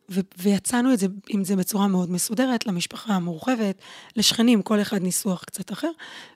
ו- 0.10 0.19
ויצאנו 0.38 0.93
את 0.93 1.00
זה, 1.00 1.07
עם 1.29 1.43
זה 1.43 1.55
בצורה 1.55 1.88
מאוד 1.88 2.12
מסודרת, 2.12 2.65
למשפחה 2.67 3.13
המורחבת, 3.13 3.81
לשכנים, 4.15 4.62
כל 4.62 4.81
אחד 4.81 5.01
ניסוח 5.01 5.43
קצת 5.43 5.72
אחר, 5.72 5.91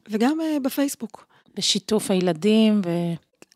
וגם 0.09 0.37
uh, 0.39 0.59
בפייסבוק. 0.59 1.25
בשיתוף 1.57 2.11
הילדים 2.11 2.81
ו... 2.85 2.89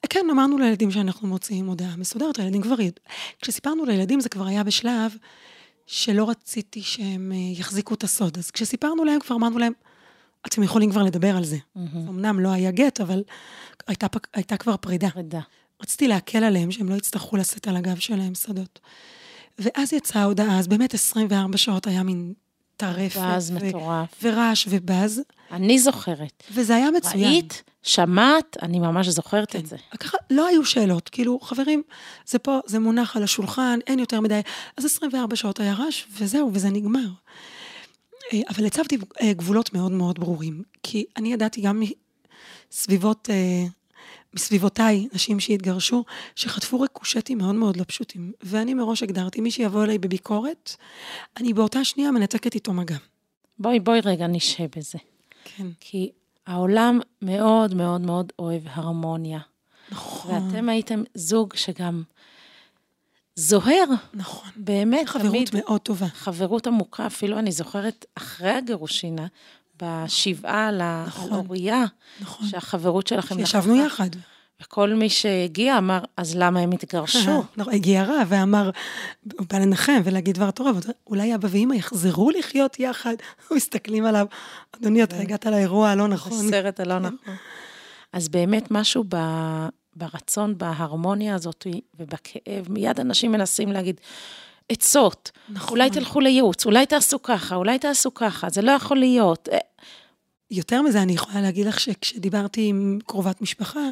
כן, 0.10 0.26
אמרנו 0.32 0.58
לילדים 0.58 0.92
שאנחנו 0.92 1.28
מוציאים 1.28 1.68
הודעה 1.68 1.96
מסודרת, 1.96 2.40
הילדים 2.40 2.62
כבר. 2.62 2.76
כשסיפרנו 3.42 3.86
לילדים 3.86 4.20
זה 4.20 4.30
כבר 4.30 4.46
היה 4.46 4.64
בשלב 4.64 5.18
שלא 5.86 6.30
רציתי 6.30 6.82
שהם 6.82 7.32
uh, 7.32 7.60
יחזיקו 7.60 7.94
את 7.94 8.04
הסוד. 8.04 8.38
אז 8.38 8.52
כשסיפרנו 8.52 9.04
להם, 9.04 9.20
כבר 9.20 9.36
אמרנו 9.36 9.58
להם, 9.58 9.74
אתם 10.48 10.64
יכולים 10.64 10.92
כבר 10.92 11.04
לדבר 11.04 11.38
על 11.38 11.44
זה. 11.44 11.58
Mm-hmm. 11.58 11.80
אמנם 12.10 12.40
לא 12.40 12.50
היה 12.50 12.72
גט, 12.72 13.02
אבל 13.02 13.24
הייתה, 13.88 14.08
הייתה 14.34 14.58
כבר 14.58 14.78
פרידה. 14.78 15.10
פרידה. 15.10 15.40
רציתי 15.84 16.08
להקל 16.08 16.44
עליהם, 16.44 16.72
שהם 16.72 16.90
לא 16.90 16.96
יצטרכו 16.96 17.38
לשאת 17.38 17.68
על 17.68 17.76
הגב 17.76 17.98
שלהם 17.98 18.36
סודות. 18.36 18.80
ואז 19.60 19.94
יצאה 19.94 20.22
ההודעה, 20.22 20.60
אז 20.60 20.68
באמת 20.68 20.94
24 20.94 21.58
שעות 21.58 21.88
היה 21.88 22.04
מין 22.04 22.34
טרפת. 22.78 23.18
באז 23.18 23.52
מטורף. 23.52 24.10
ורעש 24.24 24.68
ובאז. 24.70 25.22
אני 25.52 25.80
זוכרת. 25.80 26.44
וזה 26.52 26.76
היה 26.76 26.92
מצוין. 26.92 27.24
ראית? 27.24 27.64
שמעת? 27.84 28.58
אני 28.62 28.80
ממש 28.80 29.08
זוכרת 29.08 29.52
כן. 29.52 29.60
את 29.60 29.66
זה. 29.66 29.76
ככה, 30.00 30.18
לא 30.30 30.48
היו 30.48 30.66
שאלות, 30.66 31.10
כאילו, 31.10 31.40
חברים, 31.40 31.84
זה 32.26 32.40
פה, 32.40 32.60
זה 32.66 32.80
מונח 32.80 33.18
על 33.18 33.24
השולחן, 33.24 33.80
אין 33.88 34.00
יותר 34.00 34.22
מדי. 34.22 34.42
אז 34.78 34.86
24 34.86 35.36
שעות 35.36 35.60
היה 35.60 35.74
רעש, 35.74 36.06
וזהו, 36.18 36.50
וזה 36.54 36.70
נגמר. 36.70 37.08
אה, 38.34 38.40
אבל 38.50 38.66
הצבתי 38.66 38.98
אה, 39.22 39.34
גבולות 39.34 39.74
מאוד 39.74 39.92
מאוד 39.92 40.20
ברורים, 40.20 40.64
כי 40.84 41.06
אני 41.18 41.34
ידעתי 41.34 41.62
גם 41.62 41.84
מסביבות 42.72 43.30
מסביבותיי, 44.34 45.08
נשים 45.14 45.40
שהתגרשו, 45.40 46.04
שחטפו 46.36 46.80
ריקושטים 46.80 47.38
מאוד 47.38 47.56
מאוד 47.56 47.78
לא 47.78 47.84
פשוטים. 47.88 48.32
ואני 48.42 48.74
מראש 48.74 49.04
הגדרתי, 49.04 49.42
מי 49.42 49.52
שיבוא 49.52 49.84
אליי 49.84 49.98
בביקורת, 49.98 50.76
אני 51.38 51.54
באותה 51.54 51.84
שנייה 51.84 52.12
מנתקת 52.12 52.56
איתו 52.56 52.74
מגע. 52.74 52.98
בואי, 53.60 53.80
בואי 53.80 54.00
רגע 54.06 54.28
נשהה 54.28 54.68
בזה. 54.78 55.00
כן. 55.44 55.68
כי 55.80 56.12
העולם 56.48 57.00
מאוד 57.22 57.74
מאוד 57.74 58.02
מאוד 58.02 58.32
אוהב 58.40 58.62
הרמוניה. 58.66 59.40
נכון. 59.92 60.32
ואתם 60.32 60.70
הייתם 60.70 61.04
זוג 61.14 61.56
שגם 61.56 62.04
זוהר. 63.36 63.86
נכון. 64.14 64.50
באמת, 64.56 65.10
חברות 65.10 65.32
תמיד. 65.32 65.50
מאוד 65.54 65.82
טובה. 65.82 66.08
חברות 66.08 66.68
עמוקה, 66.68 67.08
אפילו 67.08 67.40
אני 67.40 67.52
זוכרת 67.52 68.06
אחרי 68.16 68.50
הגירושינה, 68.50 69.28
בשבעה 69.84 70.72
נכון. 71.08 71.30
לאוריה, 71.30 71.84
נכון. 72.22 72.48
שהחברות 72.48 73.08
שלכם 73.08 73.40
ישבנו 73.40 73.76
יחד. 73.86 74.10
וכל 74.62 74.94
מי 74.94 75.10
שהגיע 75.10 75.78
אמר, 75.78 76.00
אז 76.18 76.36
למה 76.36 76.60
הם 76.60 76.72
התגרשו? 76.72 77.44
לא, 77.58 77.66
הגיע 77.72 78.04
רב 78.04 78.28
ואמר, 78.30 78.70
הוא 79.38 79.48
בא 79.50 79.58
לנחם 79.58 80.02
ולהגיד 80.04 80.36
דבר 80.36 80.52
תורה, 80.52 80.72
אולי 81.08 81.36
אבא 81.36 81.48
ואמא 81.52 81.74
יחזרו 81.74 82.32
לחיות 82.32 82.80
יחד. 82.80 83.16
מסתכלים 83.56 84.06
עליו, 84.06 84.26
אדוני, 84.72 85.04
אתה 85.04 85.18
הגעת 85.18 85.46
לאירוע 85.46 85.90
הלא 85.90 86.08
נכון. 86.08 86.48
בסרט 86.48 86.80
הלא 86.80 87.00
נכון. 87.00 87.36
אז 88.14 88.30
באמת 88.30 88.72
משהו 88.72 89.04
ב... 89.10 89.16
ברצון, 89.96 90.58
בהרמוניה 90.58 91.36
הזאת 91.36 91.68
ובכאב, 92.00 92.66
מיד 92.70 93.00
אנשים 93.00 93.32
מנסים 93.32 93.72
להגיד, 93.72 94.02
עצות, 94.70 95.32
נכון. 95.50 95.70
אולי 95.78 95.90
תלכו 95.90 96.20
לייעוץ, 96.20 96.66
אולי 96.66 96.86
תעשו 96.86 97.22
ככה, 97.22 97.56
אולי 97.56 97.80
תעשו 97.80 98.14
ככה, 98.14 98.50
זה 98.50 98.62
לא 98.62 98.72
יכול 98.72 98.98
להיות. 98.98 99.50
יותר 100.52 100.82
מזה, 100.82 101.02
אני 101.02 101.14
יכולה 101.14 101.42
להגיד 101.42 101.66
לך 101.66 101.80
שכשדיברתי 101.80 102.68
עם 102.68 103.00
קרובת 103.06 103.42
משפחה, 103.42 103.90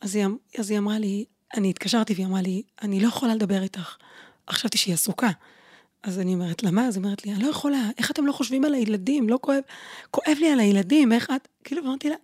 אז 0.00 0.14
היא, 0.14 0.26
אז 0.58 0.70
היא 0.70 0.78
אמרה 0.78 0.98
לי, 0.98 1.24
אני 1.56 1.70
התקשרתי 1.70 2.14
והיא 2.14 2.26
אמרה 2.26 2.42
לי, 2.42 2.62
אני 2.82 3.00
לא 3.00 3.08
יכולה 3.08 3.34
לדבר 3.34 3.62
איתך. 3.62 3.96
חשבתי 4.50 4.78
שהיא 4.78 4.94
עסוקה. 4.94 5.30
אז 6.02 6.18
אני 6.18 6.34
אומרת 6.34 6.62
לה, 6.62 6.70
מה? 6.70 6.86
אז 6.86 6.96
היא 6.96 7.04
אומרת 7.04 7.26
לי, 7.26 7.32
אני 7.32 7.42
לא 7.42 7.48
יכולה, 7.48 7.88
איך 7.98 8.10
אתם 8.10 8.26
לא 8.26 8.32
חושבים 8.32 8.64
על 8.64 8.74
הילדים? 8.74 9.28
לא 9.28 9.38
כואב, 9.42 9.60
כואב 10.10 10.36
לי 10.40 10.50
על 10.50 10.60
הילדים, 10.60 11.12
איך 11.12 11.30
את... 11.36 11.48
כאילו, 11.64 11.82
אמרתי 11.82 12.08
לה, 12.08 12.16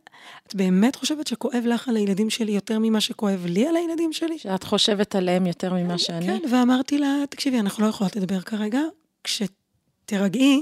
את 0.46 0.54
באמת 0.54 0.96
חושבת 0.96 1.26
שכואב 1.26 1.64
לך 1.66 1.88
על 1.88 1.96
הילדים 1.96 2.30
שלי 2.30 2.52
יותר 2.52 2.78
ממה 2.78 3.00
שכואב 3.00 3.46
לי 3.46 3.66
על 3.66 3.76
הילדים 3.76 4.12
שלי? 4.12 4.38
שאת 4.38 4.62
חושבת 4.64 5.14
עליהם 5.14 5.46
יותר 5.46 5.74
ממה 5.74 5.98
שאני? 5.98 6.26
כן, 6.26 6.38
ואמרתי 6.50 6.98
לה, 6.98 7.16
תקשיבי, 7.30 7.60
אנחנו 7.60 7.84
לא 7.84 7.88
יכולות 7.88 8.16
לדבר 8.16 8.40
כרגע, 8.40 8.80
כשתירגעי 9.24 10.60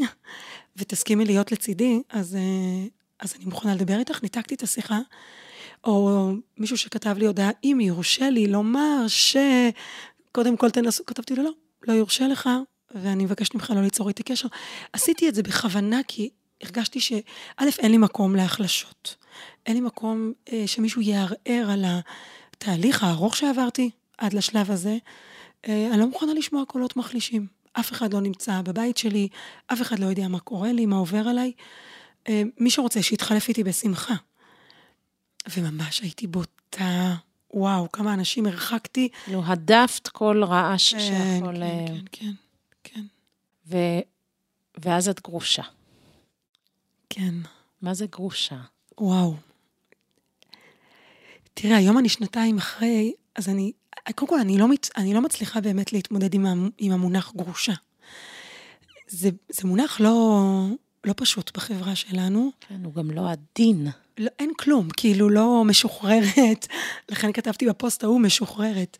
ותסכימי 0.76 1.24
להיות 1.24 1.52
לצידי, 1.52 2.02
אז, 2.11 2.37
אה, 2.37 2.87
אז 3.20 3.35
אני 3.37 3.44
מוכנה 3.44 3.74
לדבר 3.74 3.98
איתך, 3.98 4.22
ניתקתי 4.22 4.55
את 4.55 4.62
השיחה. 4.62 4.98
או 5.85 6.31
מישהו 6.59 6.79
שכתב 6.79 7.18
לי 7.18 7.26
הודעה, 7.26 7.50
אם 7.64 7.79
יורשה 7.83 8.31
לי 8.31 8.46
לומר 8.46 9.07
שקודם 9.09 10.57
כל 10.57 10.70
תנסו, 10.70 11.07
כתבתי 11.07 11.37
לו, 11.37 11.42
לא, 11.42 11.50
לא 11.88 11.92
יורשה 11.92 12.29
לך, 12.29 12.50
ואני 12.94 13.24
מבקשת 13.24 13.55
ממך 13.55 13.72
לא 13.76 13.83
ליצור 13.83 14.09
איתי 14.09 14.22
קשר. 14.22 14.48
עשיתי 14.92 15.29
את 15.29 15.35
זה 15.35 15.42
בכוונה, 15.42 16.00
כי 16.09 16.31
הרגשתי 16.62 17.00
שא', 17.00 17.20
אין 17.79 17.90
לי 17.90 17.98
מקום 17.98 18.37
להחלשות. 18.37 19.25
אין 19.66 19.75
לי 19.75 19.81
מקום 19.81 20.33
אה, 20.53 20.62
שמישהו 20.66 21.01
יערער 21.01 21.70
על 21.70 21.85
התהליך 22.53 23.03
הארוך 23.03 23.37
שעברתי 23.37 23.90
עד 24.18 24.33
לשלב 24.33 24.70
הזה. 24.70 24.96
אה, 25.68 25.88
אני 25.92 26.01
לא 26.01 26.07
מוכנה 26.07 26.35
לשמוע 26.35 26.64
קולות 26.64 26.96
מחלישים. 26.96 27.46
אף 27.72 27.92
אחד 27.92 28.14
לא 28.14 28.20
נמצא 28.20 28.62
בבית 28.62 28.96
שלי, 28.96 29.29
אף 29.66 29.83
אחד 29.83 29.99
לא 29.99 30.07
יודע 30.07 30.29
מה 30.29 30.40
קורה 30.40 30.72
לי, 30.72 30.87
מה 30.87 30.96
עובר 30.96 31.29
עליי. 31.29 31.53
אה, 32.29 32.42
מי 32.59 32.70
שרוצה, 32.70 33.03
שיתחלף 33.03 33.49
איתי 33.49 33.64
בשמחה. 33.64 34.14
וממש 35.57 36.01
הייתי 36.01 36.27
בוטה, 36.27 37.14
וואו, 37.51 37.92
כמה 37.92 38.14
אנשים 38.14 38.46
הרחקתי. 38.46 39.09
כאילו, 39.25 39.42
הדפת 39.46 40.09
כל 40.09 40.44
רעש 40.44 40.94
כן, 40.94 41.01
שיכול... 41.01 41.55
כן, 41.57 41.62
אה, 41.62 41.87
כן, 41.87 42.01
כן, 42.12 42.33
כן. 42.85 43.05
ו... 43.66 43.77
ואז 44.79 45.09
את 45.09 45.20
גרושה. 45.20 45.62
כן, 47.11 47.35
מה 47.83 47.94
זה 47.94 48.07
גרושה? 48.07 48.61
וואו. 49.00 49.35
תראה, 51.54 51.76
היום 51.76 51.98
אני 51.98 52.09
שנתיים 52.09 52.59
אחרי, 52.59 53.12
אז 53.35 53.48
אני, 53.48 53.72
קודם 54.14 54.28
כל, 54.28 54.40
אני 54.40 54.59
לא, 54.59 54.68
מת, 54.68 54.88
אני 54.96 55.14
לא 55.14 55.20
מצליחה 55.20 55.61
באמת 55.61 55.92
להתמודד 55.92 56.35
עם, 56.35 56.46
המ- 56.46 56.70
עם 56.78 56.92
המונח 56.92 57.32
גרושה. 57.37 57.72
זה, 59.09 59.28
זה 59.48 59.68
מונח 59.68 60.00
לא, 60.00 60.40
לא 61.04 61.14
פשוט 61.16 61.56
בחברה 61.56 61.94
שלנו. 61.94 62.50
כן, 62.68 62.85
הוא 62.85 62.94
גם 62.94 63.11
לא 63.11 63.30
עדין. 63.30 63.87
לא, 64.18 64.30
אין 64.38 64.50
כלום, 64.59 64.88
כאילו 64.96 65.30
לא 65.30 65.64
משוחררת, 65.64 66.66
לכן 67.11 67.32
כתבתי 67.32 67.66
בפוסט 67.66 68.04
ההוא 68.04 68.20
משוחררת. 68.20 68.96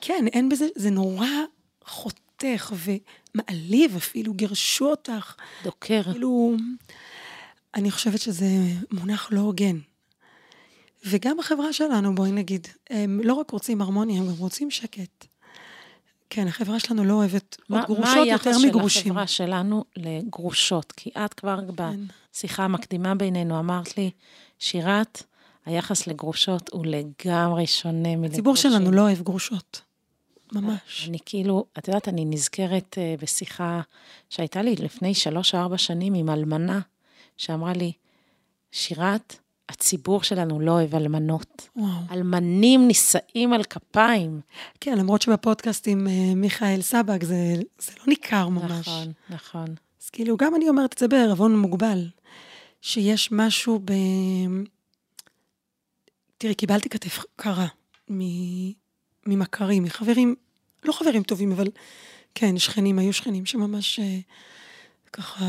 כן, 0.00 0.24
אין 0.32 0.48
בזה, 0.48 0.66
זה 0.76 0.90
נורא 0.90 1.26
חותך 1.84 2.72
ומעליב 3.34 3.96
אפילו, 3.96 4.34
גירשו 4.34 4.86
אותך. 4.90 5.34
דוקר. 5.64 6.02
כאילו, 6.12 6.56
אני 7.74 7.90
חושבת 7.90 8.20
שזה 8.20 8.46
מונח 8.90 9.28
לא 9.32 9.40
הוגן. 9.40 9.78
וגם 11.06 11.40
החברה 11.40 11.72
שלנו, 11.72 12.14
בואי 12.14 12.32
נגיד, 12.32 12.68
הם 12.90 13.20
לא 13.24 13.34
רק 13.34 13.50
רוצים 13.50 13.82
הרמוניה, 13.82 14.20
הם 14.20 14.26
גם 14.26 14.34
רוצים 14.38 14.70
שקט. 14.70 15.26
כן, 16.30 16.48
החברה 16.48 16.80
שלנו 16.80 17.04
לא 17.04 17.14
אוהבת 17.14 17.56
עוד 17.70 17.78
מה, 17.78 17.86
גרושות 17.86 18.04
מה 18.04 18.26
יותר 18.26 18.30
היחס 18.30 18.60
של 18.60 18.68
מגרושים. 18.68 19.12
החברה 19.12 19.26
שלנו 19.26 19.84
לגרושות? 19.96 20.92
כי 20.92 21.10
את 21.24 21.34
כבר 21.34 21.60
כן. 21.76 21.98
בשיחה 22.32 22.64
המקדימה 22.64 23.14
בינינו 23.14 23.58
אמרת 23.58 23.98
לי, 23.98 24.10
שירת, 24.58 25.22
היחס 25.66 26.06
לגרושות 26.06 26.70
הוא 26.72 26.86
לגמרי 26.86 27.66
שונה 27.66 28.08
מלגרושים. 28.08 28.32
הציבור 28.32 28.56
שלנו 28.56 28.90
לא 28.90 29.00
אוהב 29.00 29.22
גרושות. 29.22 29.80
ממש. 30.52 31.08
אני 31.08 31.18
כאילו, 31.24 31.66
את 31.78 31.88
יודעת, 31.88 32.08
אני 32.08 32.24
נזכרת 32.24 32.98
אה, 32.98 33.14
בשיחה 33.20 33.80
שהייתה 34.30 34.62
לי 34.62 34.76
לפני 34.76 35.14
שלוש 35.14 35.54
או 35.54 35.60
ארבע 35.60 35.78
שנים 35.78 36.14
עם 36.14 36.30
אלמנה, 36.30 36.80
שאמרה 37.42 37.72
לי, 37.72 37.92
שירת, 38.72 39.36
הציבור 39.68 40.22
שלנו 40.22 40.60
לא 40.60 40.72
אוהב 40.72 40.94
אלמנות. 40.94 41.68
וואו. 41.76 42.00
אלמנים 42.10 42.86
נישאים 42.86 43.52
על 43.52 43.64
כפיים. 43.64 44.40
כן, 44.80 44.98
למרות 44.98 45.22
שבפודקאסט 45.22 45.88
עם 45.88 46.06
אה, 46.06 46.34
מיכאל 46.34 46.82
סבג 46.82 47.24
זה, 47.24 47.54
זה 47.78 47.92
לא 47.98 48.04
ניכר 48.06 48.48
ממש. 48.48 48.88
נכון, 48.88 49.12
נכון. 49.30 49.74
אז 50.02 50.10
כאילו, 50.10 50.36
גם 50.36 50.54
אני 50.54 50.68
אומרת 50.68 50.92
את 50.92 50.98
זה 50.98 51.08
בערבון 51.08 51.58
מוגבל, 51.58 52.08
שיש 52.80 53.28
משהו 53.32 53.78
ב... 53.84 53.92
תראי, 56.38 56.54
קיבלתי 56.54 56.88
כתף 56.88 57.24
קרה 57.36 57.66
מ- 58.10 58.72
ממכרים, 59.26 59.82
מחברים, 59.82 60.34
לא 60.84 60.92
חברים 60.92 61.22
טובים, 61.22 61.52
אבל 61.52 61.68
כן, 62.34 62.58
שכנים, 62.58 62.98
היו 62.98 63.12
שכנים 63.12 63.46
שממש 63.46 64.00
אה, 64.00 64.18
ככה 65.12 65.44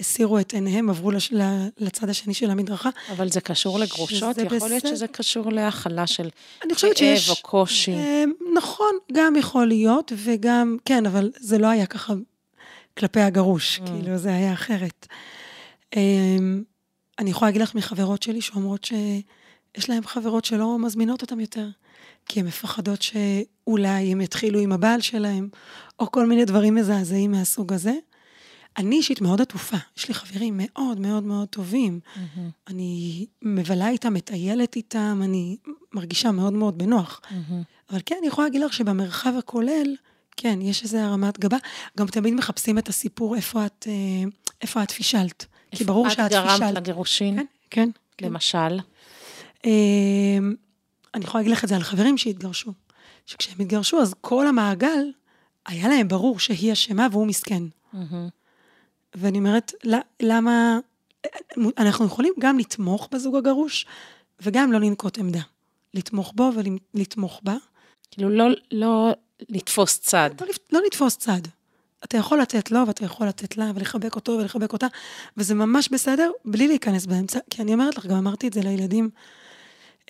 הסירו 0.00 0.38
את 0.38 0.52
עיניהם, 0.52 0.90
עברו 0.90 1.10
לש... 1.10 1.32
לצד 1.78 2.08
השני 2.08 2.34
של 2.34 2.50
המדרכה. 2.50 2.90
אבל 3.12 3.28
זה 3.28 3.40
קשור 3.40 3.78
לגרושות? 3.78 4.38
יכול 4.38 4.68
להיות 4.68 4.82
בסדר. 4.82 4.96
שזה 4.96 5.06
קשור 5.06 5.52
להכלה 5.52 6.06
של 6.06 6.28
חושבת 6.74 6.96
שיש... 6.96 7.28
כאב 7.28 7.36
או 7.36 7.42
קושי. 7.42 7.92
אה, 7.92 8.24
נכון, 8.54 8.90
גם 9.12 9.36
יכול 9.36 9.66
להיות, 9.66 10.12
וגם, 10.16 10.76
כן, 10.84 11.06
אבל 11.06 11.30
זה 11.36 11.58
לא 11.58 11.66
היה 11.66 11.86
ככה 11.86 12.14
כלפי 12.98 13.20
הגרוש, 13.20 13.78
Mm. 13.78 13.86
כאילו, 13.86 14.18
זה 14.18 14.34
היה 14.34 14.52
אחרת. 14.52 15.06
אה, 15.96 16.36
אני 17.18 17.30
יכולה 17.30 17.48
להגיד 17.48 17.62
לך 17.62 17.74
מחברות 17.74 18.22
שלי 18.22 18.40
שאומרות 18.40 18.84
שיש 18.84 19.88
להן 19.88 20.02
חברות 20.02 20.44
שלא 20.44 20.78
מזמינות 20.78 21.22
אותן 21.22 21.40
יותר, 21.40 21.68
כי 22.26 22.40
הן 22.40 22.46
מפחדות 22.46 23.02
שאולי 23.02 24.12
הם 24.12 24.20
יתחילו 24.20 24.60
עם 24.60 24.72
הבעל 24.72 25.00
שלהם, 25.00 25.48
או 25.98 26.10
כל 26.10 26.26
מיני 26.26 26.44
דברים 26.44 26.74
מזעזעים 26.74 27.30
מהסוג 27.30 27.72
הזה. 27.72 27.92
אני 28.76 28.96
אישית 28.96 29.20
מאוד 29.20 29.40
עטופה, 29.40 29.76
יש 29.96 30.08
לי 30.08 30.14
חברים 30.14 30.60
מאוד 30.62 31.00
מאוד 31.00 31.22
מאוד 31.22 31.48
טובים. 31.48 32.00
מהמם, 32.16 32.50
אני 32.68 33.26
מבלה 33.42 33.88
איתם, 33.88 34.14
מטיילת 34.14 34.76
איתם, 34.76 35.20
אני 35.24 35.56
מרגישה 35.92 36.30
מאוד 36.30 36.52
מאוד 36.52 36.78
בנוח. 36.78 37.20
מהמם. 37.30 37.62
אבל 37.90 38.00
כן, 38.06 38.16
אני 38.18 38.26
יכולה 38.26 38.46
להגיד 38.46 38.62
לך 38.62 38.72
שבמרחב 38.72 39.32
הכולל, 39.38 39.96
כן, 40.36 40.58
יש 40.62 40.82
איזו 40.82 40.98
הרמת 40.98 41.38
גבה. 41.38 41.56
גם 41.98 42.06
תמיד 42.06 42.34
מחפשים 42.34 42.78
את 42.78 42.88
הסיפור 42.88 43.36
איפה 43.36 43.66
את, 43.66 43.86
אה, 43.88 44.30
איפה 44.62 44.82
את 44.82 44.90
פישלת. 44.90 45.46
כי 45.70 45.84
ברור 45.84 46.08
שאת 46.08 46.20
את 46.20 46.30
גרמת 46.30 46.50
פישלת. 46.50 46.74
לגירושין, 46.74 47.36
כן, 47.36 47.44
כן. 47.70 47.90
כן. 48.18 48.26
למשל. 48.26 48.78
אה, 49.66 50.38
אני 51.14 51.24
יכולה 51.24 51.42
להגיד 51.42 51.52
לך 51.52 51.64
את 51.64 51.68
זה 51.68 51.76
על 51.76 51.82
חברים 51.82 52.18
שהתגרשו. 52.18 52.72
שכשהם 53.26 53.60
התגרשו, 53.60 54.02
אז 54.02 54.14
כל 54.20 54.46
המעגל, 54.46 55.10
היה 55.66 55.88
להם 55.88 56.08
ברור 56.08 56.38
שהיא 56.38 56.72
אשמה 56.72 57.06
והוא 57.10 57.26
מסכן. 57.26 57.62
מהמם. 57.92 58.28
ואני 59.14 59.38
אומרת, 59.38 59.72
"ל- 59.84 59.94
למה... 60.22 60.78
אנחנו 61.78 62.06
יכולים 62.06 62.32
גם 62.38 62.58
לתמוך 62.58 63.08
בזוג 63.12 63.36
הגרוש, 63.36 63.86
וגם 64.42 64.72
לא 64.72 64.80
לנקוט 64.80 65.18
עמדה. 65.18 65.40
לתמוך 65.94 66.32
בו 66.36 66.50
ולתמוך 66.94 67.40
בה. 67.42 67.56
כאילו, 68.10 68.30
לא, 68.30 68.44
לא 68.70 69.10
לתפוס 69.48 70.00
צד. 70.00 70.30
לא, 70.40 70.46
לא 70.72 70.80
לתפוס 70.86 71.16
צד. 71.16 71.40
אתה 72.04 72.16
יכול 72.16 72.40
לתת 72.40 72.70
לו 72.70 72.86
ואתה 72.86 73.04
יכול 73.04 73.26
לתת 73.26 73.56
לה, 73.56 73.72
ולחבק 73.74 74.14
אותו 74.14 74.32
ולחבק 74.32 74.72
אותה, 74.72 74.86
וזה 75.36 75.54
ממש 75.54 75.88
בסדר, 75.88 76.30
בלי 76.44 76.68
להיכנס 76.68 77.06
באמצע. 77.06 77.38
כי 77.50 77.62
אני 77.62 77.72
אומרת 77.72 77.98
לך, 77.98 78.06
גם 78.06 78.16
אמרתי 78.16 78.48
את 78.48 78.52
זה 78.52 78.60
לילדים 78.60 79.10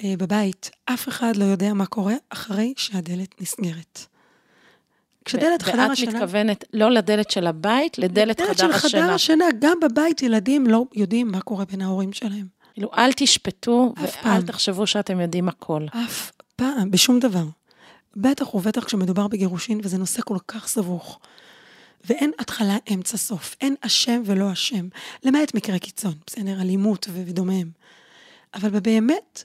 אה, 0.04 0.14
בבית, 0.18 0.70
אף 0.84 1.08
אחד 1.08 1.36
לא 1.36 1.44
יודע 1.44 1.74
מה 1.74 1.86
קורה 1.86 2.14
אחרי 2.30 2.74
שהדלת 2.76 3.40
נסגרת. 3.40 4.06
כשדלת 5.24 5.62
חדר 5.62 5.78
ואת 5.78 5.90
השינה... 5.90 6.12
מתכוונת 6.12 6.64
לא 6.72 6.90
לדלת 6.90 7.30
של 7.30 7.46
הבית, 7.46 7.98
לדלת 7.98 8.36
דלת 8.36 8.40
חדר 8.40 8.54
של 8.54 8.72
חדר 8.72 8.74
השינה. 8.74 9.14
השינה, 9.14 9.44
גם 9.58 9.76
בבית 9.82 10.22
ילדים 10.22 10.66
לא 10.66 10.84
יודעים 10.94 11.28
מה 11.28 11.40
קורה 11.40 11.64
בין 11.64 11.80
ההורים 11.80 12.12
שלהם. 12.12 12.46
כאילו, 12.74 12.90
אל 12.98 13.12
תשפטו 13.12 13.94
ואל 13.96 14.06
פעם. 14.06 14.42
תחשבו 14.42 14.86
שאתם 14.86 15.20
יודעים 15.20 15.48
הכל. 15.48 15.86
אף 16.04 16.32
פעם, 16.56 16.90
בשום 16.90 17.18
דבר. 17.18 17.44
בטח 18.16 18.54
ובטח 18.54 18.84
כשמדובר 18.84 19.28
בגירושין, 19.28 19.80
וזה 19.82 19.98
נושא 19.98 20.22
כל 20.22 20.38
כך 20.48 20.68
סבוך. 20.68 21.18
ואין 22.04 22.30
התחלה, 22.38 22.76
אמצע, 22.94 23.16
סוף. 23.16 23.56
אין 23.60 23.74
אשם 23.80 24.22
ולא 24.24 24.52
אשם. 24.52 24.88
למעט 25.24 25.54
מקרה 25.54 25.78
קיצון, 25.78 26.14
בסדר, 26.26 26.60
אלימות 26.60 27.08
ודומיהם. 27.12 27.70
אבל 28.54 28.80
באמת, 28.80 29.44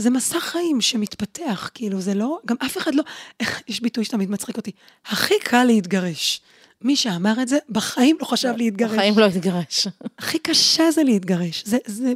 זה 0.00 0.10
מסע 0.10 0.40
חיים 0.40 0.80
שמתפתח, 0.80 1.70
כאילו, 1.74 2.00
זה 2.00 2.14
לא... 2.14 2.38
גם 2.46 2.56
אף 2.66 2.78
אחד 2.78 2.94
לא... 2.94 3.02
איך, 3.40 3.62
יש 3.68 3.80
ביטוי 3.80 4.04
שתמיד 4.04 4.30
מצחיק 4.30 4.56
אותי. 4.56 4.70
הכי 5.06 5.34
קל 5.44 5.64
להתגרש. 5.64 6.40
מי 6.82 6.96
שאמר 6.96 7.42
את 7.42 7.48
זה, 7.48 7.58
בחיים 7.68 8.16
לא 8.20 8.26
חשב 8.26 8.52
להתגרש. 8.56 8.92
בחיים 8.92 9.18
לא 9.18 9.26
התגרש. 9.26 9.86
הכי 10.18 10.38
קשה 10.38 10.90
זה 10.90 11.02
להתגרש. 11.02 11.62
זה, 11.66 11.78
זה, 11.86 12.12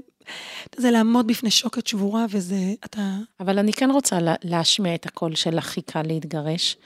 זה 0.77 0.91
לעמוד 0.91 1.27
בפני 1.27 1.51
שוקת 1.51 1.87
שבורה, 1.87 2.27
וזה, 2.31 2.75
אתה... 2.85 3.17
אבל 3.41 3.59
אני 3.59 3.73
כן 3.73 3.91
רוצה 3.91 4.21
לה- 4.21 4.35
להשמיע 4.45 4.95
את 4.95 5.07
הקול 5.07 5.35
של 5.35 5.59
הכי 5.59 5.83
קל 5.83 6.03
להתגרש. 6.03 6.77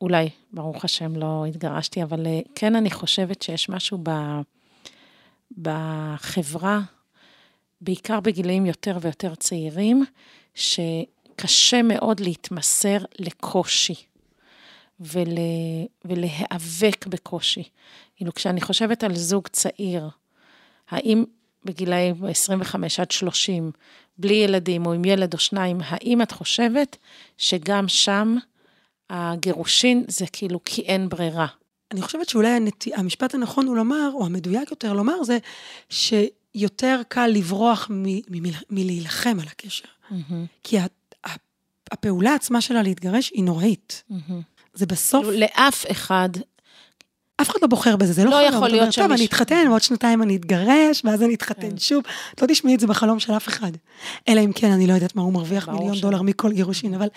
אולי, 0.00 0.28
ברוך 0.52 0.84
השם, 0.84 1.16
לא 1.16 1.44
התגרשתי, 1.48 2.02
אבל 2.02 2.26
אה, 2.26 2.40
כן, 2.54 2.76
אני 2.76 2.90
חושבת 2.90 3.42
שיש 3.42 3.68
משהו 3.68 3.98
ב, 4.02 4.10
בחברה, 5.58 6.80
בעיקר 7.80 8.20
בגילאים 8.20 8.66
יותר 8.66 8.98
ויותר 9.00 9.34
צעירים, 9.34 10.04
שקשה 10.54 11.82
מאוד 11.82 12.20
להתמסר 12.20 12.98
לקושי 13.18 13.94
ול, 15.00 15.28
ולהיאבק 16.04 17.06
בקושי. 17.06 17.62
כאילו, 18.16 18.34
כשאני 18.34 18.60
חושבת 18.60 19.04
על 19.04 19.14
זוג 19.14 19.48
צעיר, 19.48 20.08
האם 20.90 21.24
בגילאי 21.64 22.12
25 22.28 23.00
עד 23.00 23.10
30, 23.10 23.70
בלי 24.18 24.34
ילדים 24.34 24.86
או 24.86 24.92
עם 24.92 25.04
ילד 25.04 25.34
או 25.34 25.38
שניים, 25.38 25.78
האם 25.84 26.22
את 26.22 26.32
חושבת 26.32 26.96
שגם 27.38 27.88
שם 27.88 28.36
הגירושין 29.10 30.04
זה 30.08 30.26
כאילו 30.32 30.60
כי 30.64 30.82
אין 30.82 31.08
ברירה? 31.08 31.46
אני 31.92 32.02
חושבת 32.02 32.28
שאולי 32.28 32.48
הנטי, 32.48 32.94
המשפט 32.94 33.34
הנכון 33.34 33.66
הוא 33.66 33.76
לומר, 33.76 34.10
או 34.14 34.26
המדויק 34.26 34.70
יותר 34.70 34.92
לומר, 34.92 35.22
זה 35.22 35.38
שיותר 36.56 37.00
קל 37.08 37.26
לברוח 37.26 37.90
מלהילחם 38.70 39.36
על 39.40 39.46
הקשר. 39.48 39.84
כי 40.62 40.78
ה, 40.78 40.86
ה, 41.26 41.30
הפעולה 41.90 42.34
עצמה 42.34 42.60
שלה 42.60 42.82
להתגרש 42.82 43.30
היא 43.34 43.44
נוראית. 43.44 44.02
זה 44.74 44.86
בסוף, 44.86 45.24
כאילו, 45.26 45.40
לאף 45.40 45.84
אחד, 45.90 46.28
אף 47.40 47.50
אחד 47.50 47.58
לא 47.62 47.68
בוחר 47.68 47.96
בזה, 47.96 48.12
זה 48.12 48.24
לא, 48.24 48.30
לא 48.30 48.36
חלום. 48.36 48.48
יכול 48.48 48.56
אתה 48.58 48.66
אומר, 48.66 48.68
להיות 48.68 48.84
טוב, 48.84 48.92
שמישהו- 48.94 49.14
אני 49.14 49.26
אתחתן, 49.26 49.64
ועוד 49.68 49.82
שנתיים 49.82 50.22
אני 50.22 50.36
אתגרש, 50.36 51.02
ואז 51.04 51.22
אני 51.22 51.28
כן. 51.28 51.34
אתחתן 51.34 51.78
שוב. 51.78 52.02
את 52.34 52.42
לא 52.42 52.46
תשמעי 52.46 52.74
את 52.74 52.80
זה 52.80 52.86
בחלום 52.86 53.20
של 53.20 53.32
אף 53.32 53.48
אחד. 53.48 53.72
אלא 54.28 54.40
אם 54.40 54.52
כן, 54.52 54.70
אני 54.70 54.86
לא 54.86 54.92
יודעת 54.92 55.16
מה, 55.16 55.22
הוא 55.22 55.32
מרוויח 55.32 55.68
מיליון 55.68 55.94
שלא. 55.94 56.02
דולר 56.10 56.22
מכל 56.22 56.52
גירושין, 56.52 56.94
אבל 56.94 57.08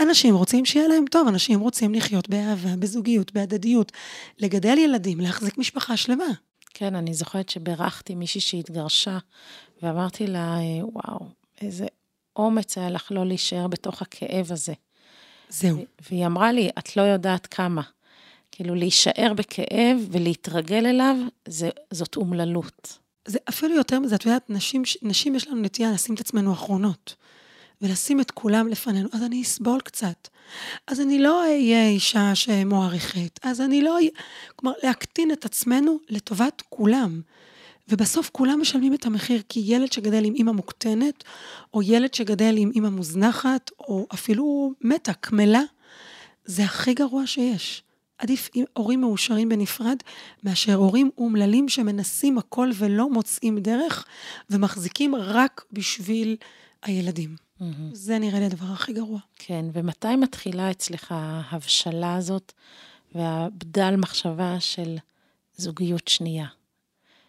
אנשים 0.00 0.34
רוצים 0.34 0.64
שיהיה 0.64 0.88
להם 0.88 1.04
טוב, 1.10 1.28
אנשים 1.28 1.60
רוצים 1.60 1.94
לחיות 1.94 2.28
באהבה, 2.28 2.76
בזוגיות, 2.76 3.32
בהדדיות, 3.32 3.92
לגדל 4.38 4.78
ילדים, 4.78 5.20
להחזיק 5.20 5.58
משפחה 5.58 5.96
שלמה. 5.96 6.24
כן, 6.74 6.94
אני 6.94 7.14
זוכרת 7.14 7.48
שבירכתי 7.48 8.14
מישהי 8.14 8.40
שהתגרשה, 8.40 9.18
ואמרתי 9.82 10.26
לה, 10.26 10.56
וואו, 10.82 11.26
איזה 11.60 11.86
אומץ 12.36 12.78
היה 12.78 12.90
לך 12.90 13.12
לא 13.12 13.26
להישאר 13.26 13.66
בתוך 13.66 14.02
הכאב 14.02 14.52
הזה. 14.52 14.72
זהו. 15.48 15.84
והיא 16.10 16.26
אמרה 16.26 16.52
לי, 16.52 16.70
את 16.78 16.96
לא 16.96 17.02
יודעת 17.02 17.46
כמה. 17.46 17.82
כאילו, 18.52 18.74
להישאר 18.74 19.32
בכאב 19.36 19.96
ולהתרגל 20.10 20.86
אליו, 20.86 21.16
זה, 21.48 21.70
זאת 21.90 22.16
אומללות. 22.16 22.98
זה 23.28 23.38
אפילו 23.48 23.74
יותר 23.74 24.00
מזה, 24.00 24.14
את 24.14 24.26
יודעת, 24.26 24.50
נשים, 24.50 24.82
נשים 25.02 25.34
יש 25.34 25.48
לנו 25.48 25.62
נטייה 25.62 25.92
לשים 25.92 26.14
את 26.14 26.20
עצמנו 26.20 26.52
אחרונות, 26.52 27.14
ולשים 27.82 28.20
את 28.20 28.30
כולם 28.30 28.68
לפנינו, 28.68 29.08
אז 29.12 29.22
אני 29.22 29.42
אסבול 29.42 29.80
קצת. 29.80 30.28
אז 30.86 31.00
אני 31.00 31.18
לא 31.18 31.42
אהיה 31.42 31.88
אישה 31.88 32.34
שמוערכת, 32.34 33.40
אז 33.42 33.60
אני 33.60 33.82
לא. 33.82 33.98
כלומר, 34.56 34.76
להקטין 34.82 35.32
את 35.32 35.44
עצמנו 35.44 35.98
לטובת 36.08 36.62
כולם. 36.68 37.20
ובסוף 37.88 38.30
כולם 38.32 38.60
משלמים 38.60 38.94
את 38.94 39.06
המחיר, 39.06 39.42
כי 39.48 39.62
ילד 39.64 39.92
שגדל 39.92 40.24
עם 40.24 40.34
אימא 40.34 40.52
מוקטנת, 40.52 41.24
או 41.74 41.82
ילד 41.82 42.14
שגדל 42.14 42.54
עם 42.56 42.70
אימא 42.74 42.88
מוזנחת, 42.88 43.70
או 43.78 44.06
אפילו 44.14 44.72
מתה, 44.80 45.12
קמלה, 45.12 45.62
זה 46.44 46.64
הכי 46.64 46.94
גרוע 46.94 47.26
שיש. 47.26 47.82
עדיף 48.18 48.50
אם 48.56 48.64
הורים 48.72 49.00
מאושרים 49.00 49.48
בנפרד, 49.48 49.96
מאשר 50.44 50.74
הורים 50.74 51.10
אומללים 51.18 51.68
שמנסים 51.68 52.38
הכל 52.38 52.70
ולא 52.74 53.10
מוצאים 53.10 53.58
דרך, 53.58 54.04
ומחזיקים 54.50 55.14
רק 55.14 55.64
בשביל 55.72 56.36
הילדים. 56.82 57.49
זה 57.92 58.18
נראה 58.18 58.38
לי 58.38 58.46
הדבר 58.46 58.66
הכי 58.66 58.92
גרוע. 58.92 59.18
כן, 59.36 59.64
ומתי 59.72 60.16
מתחילה 60.16 60.70
אצלך 60.70 61.14
ההבשלה 61.16 62.14
הזאת 62.14 62.52
והבדל 63.14 63.96
מחשבה 63.96 64.60
של 64.60 64.96
זוגיות 65.56 66.08
שנייה, 66.08 66.46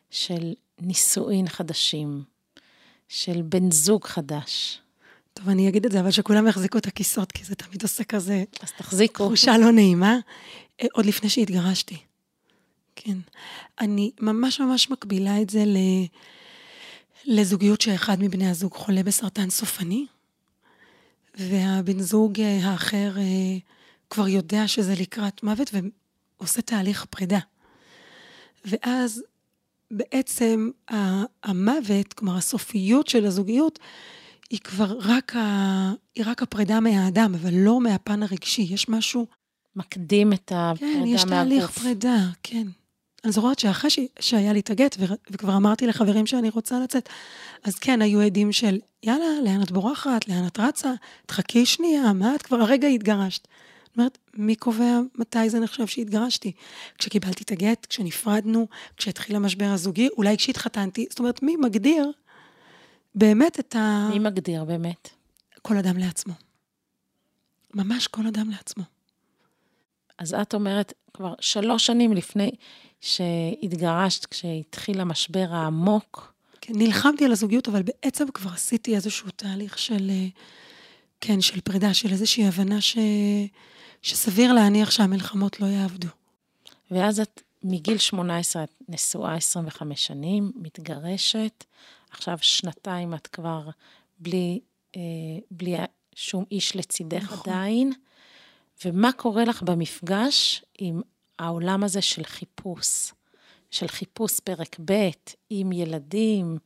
של 0.09 0.53
נישואין 0.81 1.49
חדשים, 1.49 2.23
של 3.07 3.41
בן 3.41 3.71
זוג 3.71 4.05
חדש? 4.05 4.81
טוב, 5.33 5.49
אני 5.49 5.69
אגיד 5.69 5.85
את 5.85 5.91
זה, 5.91 5.99
אבל 5.99 6.11
שכולם 6.11 6.47
יחזיקו 6.47 6.77
את 6.77 6.87
הכיסאות, 6.87 7.31
כי 7.31 7.43
זה 7.43 7.55
תמיד 7.55 7.83
עושה 7.83 8.03
כזה... 8.03 8.43
אז 8.61 8.71
תחזיקו. 8.71 9.25
תחושה 9.25 9.57
לא 9.57 9.71
נעימה. 9.71 10.17
אה, 10.81 10.87
עוד 10.93 11.05
לפני 11.05 11.29
שהתגרשתי. 11.29 11.97
כן. 12.95 13.17
אני 13.79 14.11
ממש 14.19 14.59
ממש 14.59 14.89
מקבילה 14.89 15.41
את 15.41 15.49
זה 15.49 15.65
ל... 15.65 15.77
לזוגיות 17.25 17.81
שאחד 17.81 18.17
מבני 18.19 18.49
הזוג 18.49 18.73
חולה 18.73 19.03
בסרטן 19.03 19.49
סופני, 19.49 20.05
והבן 21.37 21.99
זוג 21.99 22.39
אה, 22.39 22.59
האחר 22.63 23.11
אה, 23.17 23.57
כבר 24.09 24.27
יודע 24.27 24.67
שזה 24.67 24.93
לקראת 24.99 25.43
מוות 25.43 25.71
ועושה 26.39 26.61
תהליך 26.61 27.05
פרידה. 27.05 27.39
ואז 28.65 29.23
בעצם 29.91 30.69
המוות, 31.43 32.13
כלומר 32.13 32.37
הסופיות 32.37 33.07
של 33.07 33.25
הזוגיות, 33.25 33.79
היא 34.49 34.59
כבר 34.59 34.97
רק, 34.99 35.35
ה... 35.35 35.91
היא 36.15 36.23
רק 36.27 36.41
הפרידה 36.41 36.79
מהאדם, 36.79 37.35
אבל 37.35 37.53
לא 37.53 37.81
מהפן 37.81 38.23
הרגשי. 38.23 38.67
יש 38.69 38.89
משהו... 38.89 39.27
מקדים 39.75 40.33
את 40.33 40.51
הפרידה 40.55 40.95
מהגוף. 40.95 41.03
כן, 41.03 41.07
יש 41.07 41.23
תהליך 41.23 41.71
פרידה, 41.71 42.17
כן. 42.43 42.67
אני 43.23 43.31
זוכרת 43.31 43.59
שאחרי 43.59 43.89
ש... 43.89 43.99
שהיה 44.19 44.53
לי 44.53 44.59
את 44.59 44.69
הגט, 44.69 44.95
ו... 44.99 45.05
וכבר 45.29 45.57
אמרתי 45.57 45.87
לחברים 45.87 46.25
שאני 46.25 46.49
רוצה 46.49 46.79
לצאת, 46.79 47.09
אז 47.63 47.79
כן, 47.79 48.01
היו 48.01 48.21
עדים 48.21 48.51
של, 48.51 48.79
יאללה, 49.03 49.41
לאן 49.43 49.61
את 49.63 49.71
בורחת, 49.71 50.27
לאן 50.27 50.47
את 50.47 50.59
רצה, 50.59 50.93
תחכי 51.25 51.65
שנייה, 51.65 52.13
מה 52.13 52.35
את 52.35 52.41
כבר 52.41 52.57
הרגע 52.57 52.87
התגרשת. 52.87 53.47
זאת 53.85 53.97
אומרת, 53.97 54.17
מי 54.33 54.55
קובע 54.55 54.99
מתי 55.15 55.49
זה 55.49 55.59
נחשב 55.59 55.87
שהתגרשתי? 55.87 56.51
כשקיבלתי 56.97 57.43
את 57.43 57.51
הגט, 57.51 57.85
כשנפרדנו, 57.85 58.67
כשהתחיל 58.97 59.35
המשבר 59.35 59.65
הזוגי, 59.65 60.09
אולי 60.17 60.37
כשהתחתנתי, 60.37 61.05
זאת 61.09 61.19
אומרת, 61.19 61.43
מי 61.43 61.55
מגדיר 61.55 62.11
באמת 63.15 63.59
את 63.59 63.75
ה... 63.75 64.09
מי 64.13 64.19
מגדיר 64.19 64.63
באמת? 64.63 65.09
כל 65.61 65.77
אדם 65.77 65.97
לעצמו. 65.97 66.33
ממש 67.73 68.07
כל 68.07 68.27
אדם 68.27 68.49
לעצמו. 68.49 68.83
אז 70.17 70.33
את 70.33 70.53
אומרת, 70.53 70.93
כבר 71.13 71.33
שלוש 71.39 71.85
שנים 71.85 72.13
לפני 72.13 72.51
שהתגרשת, 73.01 74.25
כשהתחיל 74.25 75.01
המשבר 75.01 75.47
העמוק. 75.49 76.33
כן, 76.61 76.73
נלחמתי 76.75 77.25
על 77.25 77.31
הזוגיות, 77.31 77.67
אבל 77.67 77.83
בעצם 77.83 78.25
כבר 78.33 78.51
עשיתי 78.53 78.95
איזשהו 78.95 79.29
תהליך 79.35 79.77
של, 79.77 80.09
אה, 80.09 80.27
כן, 81.21 81.41
של 81.41 81.61
פרידה, 81.61 81.93
של 81.93 82.11
איזושהי 82.11 82.47
הבנה 82.47 82.81
ש, 82.81 82.97
שסביר 84.01 84.53
להניח 84.53 84.91
שהמלחמות 84.91 85.59
לא 85.59 85.65
יעבדו. 85.65 86.07
ואז 86.91 87.19
את 87.19 87.41
מגיל 87.63 87.97
18 87.97 88.63
את 88.63 88.69
נשואה 88.89 89.35
25 89.35 90.05
שנים, 90.07 90.51
מתגרשת, 90.55 91.63
עכשיו 92.11 92.37
שנתיים 92.41 93.13
את 93.13 93.27
כבר 93.27 93.69
בלי, 94.19 94.59
אה, 94.95 95.01
בלי 95.51 95.75
שום 96.15 96.45
איש 96.51 96.75
לצידך 96.75 97.23
נכון. 97.23 97.53
עדיין. 97.53 97.93
ומה 98.85 99.11
קורה 99.11 99.45
לך 99.45 99.63
במפגש 99.63 100.63
עם 100.77 101.01
העולם 101.41 101.83
הזה 101.83 102.01
של 102.01 102.23
חיפוש, 102.23 103.13
של 103.71 103.87
חיפוש 103.87 104.39
פרק 104.39 104.79
ב', 104.85 105.09
עם 105.49 105.71
ילדים, 105.71 106.57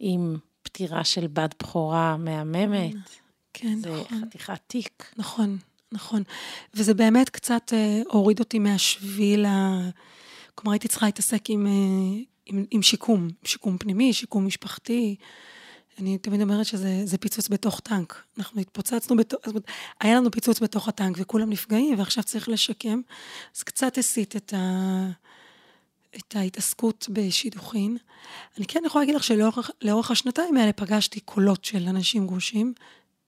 עם 0.00 0.36
פטירה 0.62 1.04
של 1.04 1.26
בת 1.26 1.54
בכורה 1.62 2.16
מהממת. 2.16 2.94
כן, 3.52 3.78
זה 3.80 3.90
נכון. 3.90 4.18
זה 4.20 4.26
חתיכת 4.26 4.60
תיק. 4.66 5.12
נכון, 5.16 5.58
נכון. 5.92 6.22
וזה 6.74 6.94
באמת 6.94 7.28
קצת 7.28 7.72
אה, 7.72 8.02
הוריד 8.06 8.40
אותי 8.40 8.58
מהשביל 8.58 9.44
ה... 9.44 9.80
כלומר, 10.54 10.72
הייתי 10.72 10.88
צריכה 10.88 11.06
להתעסק 11.06 11.50
עם, 11.50 11.66
אה, 11.66 12.22
עם, 12.46 12.64
עם 12.70 12.82
שיקום, 12.82 13.28
שיקום 13.44 13.78
פנימי, 13.78 14.12
שיקום 14.12 14.46
משפחתי. 14.46 15.16
אני 15.98 16.18
תמיד 16.18 16.42
אומרת 16.42 16.66
שזה 16.66 17.18
פיצוץ 17.20 17.48
בתוך 17.48 17.80
טנק. 17.80 18.22
אנחנו 18.38 18.60
התפוצצנו 18.60 19.16
בתוך, 19.16 19.40
היה 20.00 20.16
לנו 20.16 20.30
פיצוץ 20.30 20.60
בתוך 20.60 20.88
הטנק 20.88 21.16
וכולם 21.18 21.50
נפגעים, 21.50 21.98
ועכשיו 21.98 22.24
צריך 22.24 22.48
לשקם. 22.48 23.00
אז 23.56 23.62
קצת 23.62 23.98
הסיט 23.98 24.36
את, 24.36 24.54
ה, 24.56 25.08
את 26.16 26.36
ההתעסקות 26.36 27.08
בשידוכין. 27.12 27.96
אני 28.58 28.66
כן 28.66 28.82
יכולה 28.86 29.02
להגיד 29.02 29.14
לך 29.14 29.24
שלאורך 29.24 30.10
השנתיים 30.10 30.56
האלה 30.56 30.72
פגשתי 30.72 31.20
קולות 31.20 31.64
של 31.64 31.88
אנשים 31.88 32.26
גרושים, 32.26 32.74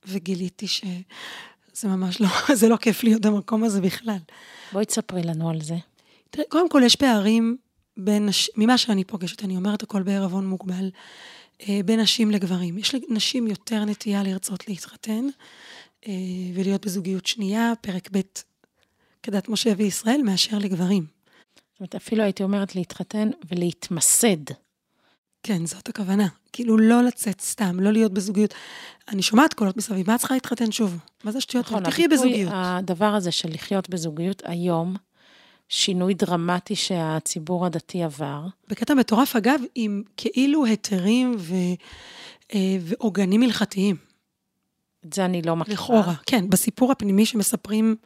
וגיליתי 0.07 0.66
שזה 0.68 1.85
ממש 1.85 2.20
לא, 2.20 2.29
זה 2.61 2.68
לא 2.68 2.77
כיף 2.77 3.05
להיות 3.05 3.22
במקום 3.22 3.64
הזה 3.64 3.81
בכלל. 3.81 4.18
בואי 4.72 4.85
תספרי 4.85 5.22
לנו 5.22 5.50
על 5.50 5.61
זה. 5.61 5.77
תראי, 6.31 6.46
קודם 6.48 6.68
כל 6.68 6.83
יש 6.85 6.96
פערים 6.96 7.57
בין, 7.96 8.29
ממה 8.57 8.79
שאני 8.79 9.05
פוגשת, 9.05 9.44
אני 9.44 9.57
אומרת 9.57 9.83
הכל 9.83 10.03
בערבון 10.03 10.46
מוגבל. 10.46 10.90
אה, 11.61 11.81
בין 11.85 12.01
נשים 12.01 12.31
לגברים. 12.31 12.79
יש 12.79 12.95
לנשים 12.95 13.47
יותר 13.47 13.85
נטייה 13.85 14.23
לרצות 14.23 14.69
להתחתן 14.69 15.27
אה, 16.09 16.12
ולהיות 16.55 16.87
בזוגיות 16.87 17.27
שנייה, 17.27 17.73
פרק 17.81 18.09
ב' 18.12 18.21
כדת 19.23 19.49
משה 19.49 19.73
וישראל, 19.77 20.21
מאשר 20.25 20.59
לגברים. 20.59 21.07
זאת 21.73 21.81
אומרת, 21.81 21.95
אפילו 21.95 22.23
הייתי 22.23 22.43
אומרת 22.43 22.75
להתחתן 22.75 23.31
ולהתמסד. 23.51 24.45
כן, 25.43 25.67
זאת 25.67 25.88
הכוונה. 25.88 26.29
כאילו, 26.53 26.79
לא 26.79 27.03
לצאת 27.03 27.40
סתם, 27.40 27.81
לא 27.81 27.93
להיות 27.93 28.12
בזוגיות. 28.12 28.55
אני 29.09 29.23
שומעת 29.23 29.55
קולות 29.55 29.77
מסביב, 29.77 30.07
מה 30.07 30.14
את 30.14 30.21
צריכה 30.21 30.35
להתחתן 30.35 30.73
שוב? 30.73 30.99
מה 31.25 31.33
זה 31.33 31.40
שטויות? 31.40 31.67
נכון, 31.67 31.85
תחי 31.85 32.09
בזוגיות. 32.09 32.53
הדבר 32.55 33.14
הזה 33.14 33.31
של 33.31 33.49
לחיות 33.51 33.90
בזוגיות 33.90 34.43
היום, 34.45 34.97
שינוי 35.68 36.14
דרמטי 36.14 36.77
שהציבור 36.77 37.66
הדתי 37.66 38.03
עבר. 38.03 38.46
בקטע 38.68 38.94
מטורף, 38.94 39.37
אגב, 39.37 39.61
עם 39.74 40.03
כאילו 40.16 40.64
היתרים 40.64 41.37
ו... 41.38 41.55
אה, 42.55 42.77
ועוגנים 42.81 43.42
הלכתיים. 43.42 43.96
את 45.07 45.12
זה 45.12 45.24
אני 45.24 45.42
לא 45.42 45.57
מכירה. 45.57 45.74
לכאורה, 45.74 46.14
כן, 46.27 46.50
בסיפור 46.50 46.92
הפנימי 46.92 47.27
שמספרים, 47.27 47.96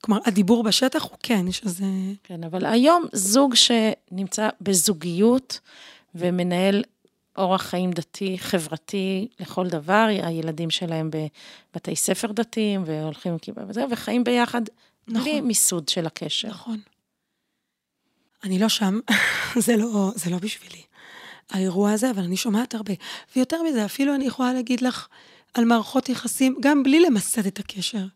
כלומר, 0.00 0.20
הדיבור 0.26 0.62
בשטח 0.62 1.02
הוא 1.02 1.18
כן, 1.22 1.48
יש 1.48 1.62
איזה... 1.64 1.84
כן, 2.24 2.44
אבל 2.44 2.66
היום 2.66 3.04
זוג 3.12 3.54
שנמצא 3.54 4.48
בזוגיות 4.60 5.60
ומנהל 6.14 6.82
אורח 7.38 7.62
חיים 7.62 7.90
דתי, 7.90 8.38
חברתי 8.38 9.28
לכל 9.40 9.68
דבר, 9.68 10.06
הילדים 10.22 10.70
שלהם 10.70 11.10
בבתי 11.10 11.96
ספר 11.96 12.32
דתיים 12.32 12.82
והולכים 12.86 13.32
עם 13.32 13.38
כיפה 13.38 13.60
וזה, 13.68 13.84
וחיים 13.90 14.24
ביחד 14.24 14.62
נכון. 15.08 15.22
בלי 15.22 15.40
מיסוד 15.40 15.88
של 15.88 16.06
הקשר. 16.06 16.48
נכון. 16.48 16.78
אני 18.44 18.58
לא 18.58 18.68
שם, 18.68 19.00
זה, 19.66 19.76
לא, 19.76 20.12
זה 20.14 20.30
לא 20.30 20.38
בשבילי, 20.38 20.82
האירוע 21.50 21.92
הזה, 21.92 22.10
אבל 22.10 22.22
אני 22.22 22.36
שומעת 22.36 22.74
הרבה. 22.74 22.92
ויותר 23.36 23.62
מזה, 23.62 23.84
אפילו 23.84 24.14
אני 24.14 24.24
יכולה 24.24 24.52
להגיד 24.52 24.80
לך 24.80 25.08
על 25.54 25.64
מערכות 25.64 26.08
יחסים, 26.08 26.56
גם 26.60 26.82
בלי 26.82 27.00
למסד 27.00 27.46
את 27.46 27.58
הקשר. 27.58 28.06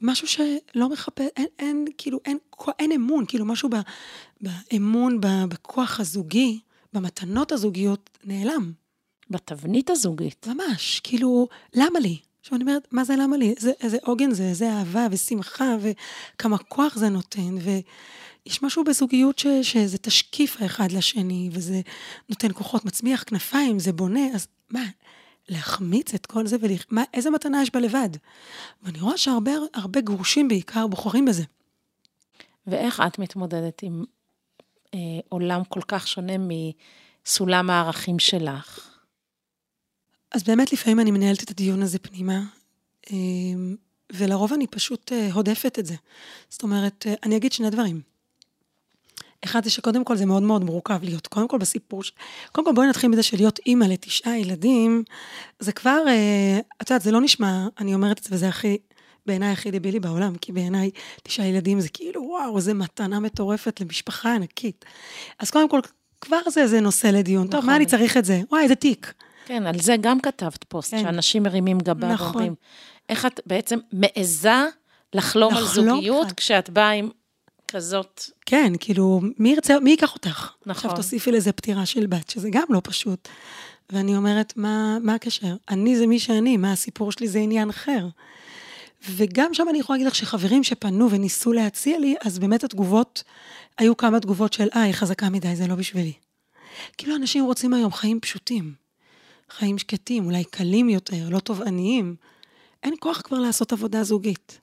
משהו 0.00 0.28
שלא 0.28 0.88
מחפש, 0.88 1.26
אין, 1.36 1.46
אין, 1.58 1.84
כאילו, 1.98 2.18
אין, 2.24 2.38
אין 2.78 2.92
אמון, 2.92 3.24
כאילו, 3.28 3.44
משהו 3.44 3.68
ב, 3.68 3.76
באמון, 4.40 5.20
ב, 5.20 5.26
בכוח 5.48 6.00
הזוגי, 6.00 6.60
במתנות 6.92 7.52
הזוגיות, 7.52 8.18
נעלם. 8.24 8.72
בתבנית 9.30 9.90
הזוגית. 9.90 10.46
ממש, 10.46 11.00
כאילו, 11.04 11.48
למה 11.74 11.98
לי? 11.98 12.18
עכשיו 12.40 12.56
אני 12.56 12.64
אומרת, 12.64 12.88
מה 12.92 13.04
זה 13.04 13.16
למה 13.16 13.36
לי? 13.36 13.54
איזה, 13.56 13.72
איזה 13.80 13.98
עוגן 14.02 14.30
זה, 14.30 14.42
איזה 14.42 14.72
אהבה 14.72 15.06
ושמחה, 15.10 15.76
וכמה 15.80 16.58
כוח 16.58 16.96
זה 16.96 17.08
נותן, 17.08 17.56
ויש 18.46 18.62
משהו 18.62 18.84
בזוגיות 18.84 19.38
ש, 19.38 19.46
שזה 19.62 19.98
תשקיף 19.98 20.56
האחד 20.60 20.92
לשני, 20.92 21.48
וזה 21.52 21.80
נותן 22.28 22.48
כוחות, 22.52 22.84
מצמיח 22.84 23.24
כנפיים, 23.26 23.78
זה 23.78 23.92
בונה, 23.92 24.26
אז 24.34 24.48
מה, 24.70 24.84
להחמיץ 25.48 26.14
את 26.14 26.26
כל 26.26 26.46
זה, 26.46 26.56
ומה, 26.60 27.02
איזה 27.14 27.30
מתנה 27.30 27.62
יש 27.62 27.70
בה 27.70 27.80
לבד? 27.80 28.08
ואני 28.82 29.00
רואה 29.00 29.18
שהרבה 29.18 30.00
גרושים 30.00 30.48
בעיקר 30.48 30.86
בוחרים 30.86 31.24
בזה. 31.24 31.42
ואיך 32.66 33.02
את 33.06 33.18
מתמודדת 33.18 33.82
עם 33.82 34.04
אה, 34.94 35.00
עולם 35.28 35.64
כל 35.64 35.80
כך 35.88 36.08
שונה 36.08 36.32
מסולם 36.38 37.70
הערכים 37.70 38.18
שלך? 38.18 38.90
אז 40.32 40.42
באמת 40.42 40.72
לפעמים 40.72 41.00
אני 41.00 41.10
מנהלת 41.10 41.42
את 41.42 41.50
הדיון 41.50 41.82
הזה 41.82 41.98
פנימה, 41.98 42.40
אמ, 43.10 43.76
ולרוב 44.12 44.52
אני 44.52 44.66
פשוט 44.66 45.12
אה, 45.12 45.32
הודפת 45.32 45.78
את 45.78 45.86
זה. 45.86 45.94
זאת 46.48 46.62
אומרת, 46.62 47.06
אה, 47.06 47.14
אני 47.22 47.36
אגיד 47.36 47.52
שני 47.52 47.70
דברים. 47.70 48.15
אחד 49.44 49.64
זה 49.64 49.70
שקודם 49.70 50.04
כל 50.04 50.16
זה 50.16 50.26
מאוד 50.26 50.42
מאוד 50.42 50.64
מורכב 50.64 50.98
להיות, 51.02 51.26
קודם 51.26 51.48
כל 51.48 51.58
בסיפור, 51.58 52.02
ש... 52.02 52.12
קודם 52.52 52.66
כל 52.66 52.72
בואי 52.72 52.88
נתחיל 52.88 53.10
מזה 53.10 53.22
שלהיות 53.22 53.58
אימא 53.66 53.84
לתשעה 53.84 54.38
ילדים, 54.38 55.02
זה 55.58 55.72
כבר, 55.72 56.04
אה, 56.08 56.58
את 56.82 56.90
יודעת, 56.90 57.02
זה 57.02 57.10
לא 57.10 57.20
נשמע, 57.20 57.66
אני 57.78 57.94
אומרת 57.94 58.18
את 58.18 58.24
זה, 58.24 58.28
וזה 58.32 58.48
הכי, 58.48 58.78
בעיניי 59.26 59.52
הכי 59.52 59.70
דבילי 59.70 60.00
בעולם, 60.00 60.34
כי 60.40 60.52
בעיניי 60.52 60.90
תשעה 61.22 61.46
ילדים 61.46 61.80
זה 61.80 61.88
כאילו, 61.88 62.22
וואו, 62.22 62.60
זה 62.60 62.74
מתנה 62.74 63.20
מטורפת 63.20 63.80
למשפחה 63.80 64.34
ענקית. 64.34 64.84
אז 65.38 65.50
קודם 65.50 65.68
כל, 65.68 65.80
כבר 66.20 66.40
זה, 66.48 66.66
זה 66.66 66.80
נושא 66.80 67.06
לדיון. 67.06 67.46
נכון. 67.46 67.60
טוב, 67.60 67.66
מה 67.66 67.76
אני 67.76 67.86
צריך 67.86 68.16
את 68.16 68.24
זה? 68.24 68.40
וואי, 68.50 68.62
איזה 68.62 68.74
תיק. 68.74 69.12
כן, 69.46 69.66
על 69.66 69.80
זה 69.80 69.96
גם 70.00 70.20
כתבת 70.20 70.64
פוסט, 70.68 70.90
כן. 70.90 71.02
שאנשים 71.02 71.42
מרימים 71.42 71.78
גבה 71.78 72.08
נכון. 72.08 72.26
ואומרים, 72.26 72.54
איך 73.08 73.26
את 73.26 73.40
בעצם 73.46 73.78
מעיזה 73.92 74.64
לחלום 75.14 75.54
על 75.54 75.62
לחלום 75.64 75.96
זוגיות 75.96 76.26
בכלל. 76.26 76.34
כשאת 76.36 76.70
באה 76.70 76.90
עם 76.90 77.08
כזאת... 77.68 78.24
כן, 78.46 78.72
כאילו, 78.80 79.20
מי 79.38 79.52
ירצה, 79.52 79.80
מי 79.80 79.90
ייקח 79.90 80.14
אותך? 80.14 80.52
נכון. 80.60 80.70
עכשיו 80.70 80.96
תוסיפי 80.96 81.32
לזה 81.32 81.52
פטירה 81.52 81.86
של 81.86 82.06
בת, 82.06 82.30
שזה 82.30 82.50
גם 82.50 82.64
לא 82.70 82.80
פשוט. 82.84 83.28
ואני 83.90 84.16
אומרת, 84.16 84.52
מה, 84.56 84.98
מה 85.02 85.14
הקשר? 85.14 85.56
אני 85.68 85.96
זה 85.96 86.06
מי 86.06 86.18
שאני, 86.18 86.56
מה 86.56 86.72
הסיפור 86.72 87.12
שלי 87.12 87.28
זה 87.28 87.38
עניין 87.38 87.70
אחר. 87.70 88.06
וגם 89.10 89.54
שם 89.54 89.66
אני 89.70 89.78
יכולה 89.78 89.96
להגיד 89.96 90.06
לך 90.06 90.14
שחברים 90.14 90.64
שפנו 90.64 91.10
וניסו 91.10 91.52
להציע 91.52 91.98
לי, 91.98 92.14
אז 92.24 92.38
באמת 92.38 92.64
התגובות, 92.64 93.22
היו 93.78 93.96
כמה 93.96 94.20
תגובות 94.20 94.52
של, 94.52 94.68
אה, 94.76 94.82
היא 94.82 94.94
חזקה 94.94 95.28
מדי, 95.28 95.56
זה 95.56 95.66
לא 95.66 95.74
בשבילי. 95.74 96.12
כאילו, 96.98 97.16
אנשים 97.16 97.44
רוצים 97.44 97.74
היום 97.74 97.92
חיים 97.92 98.20
פשוטים, 98.20 98.74
חיים 99.50 99.78
שקטים, 99.78 100.26
אולי 100.26 100.44
קלים 100.44 100.88
יותר, 100.88 101.28
לא 101.28 101.38
תובעניים. 101.38 102.16
אין 102.82 102.94
כוח 103.00 103.20
כבר 103.20 103.38
לעשות 103.38 103.72
עבודה 103.72 104.04
זוגית. 104.04 104.60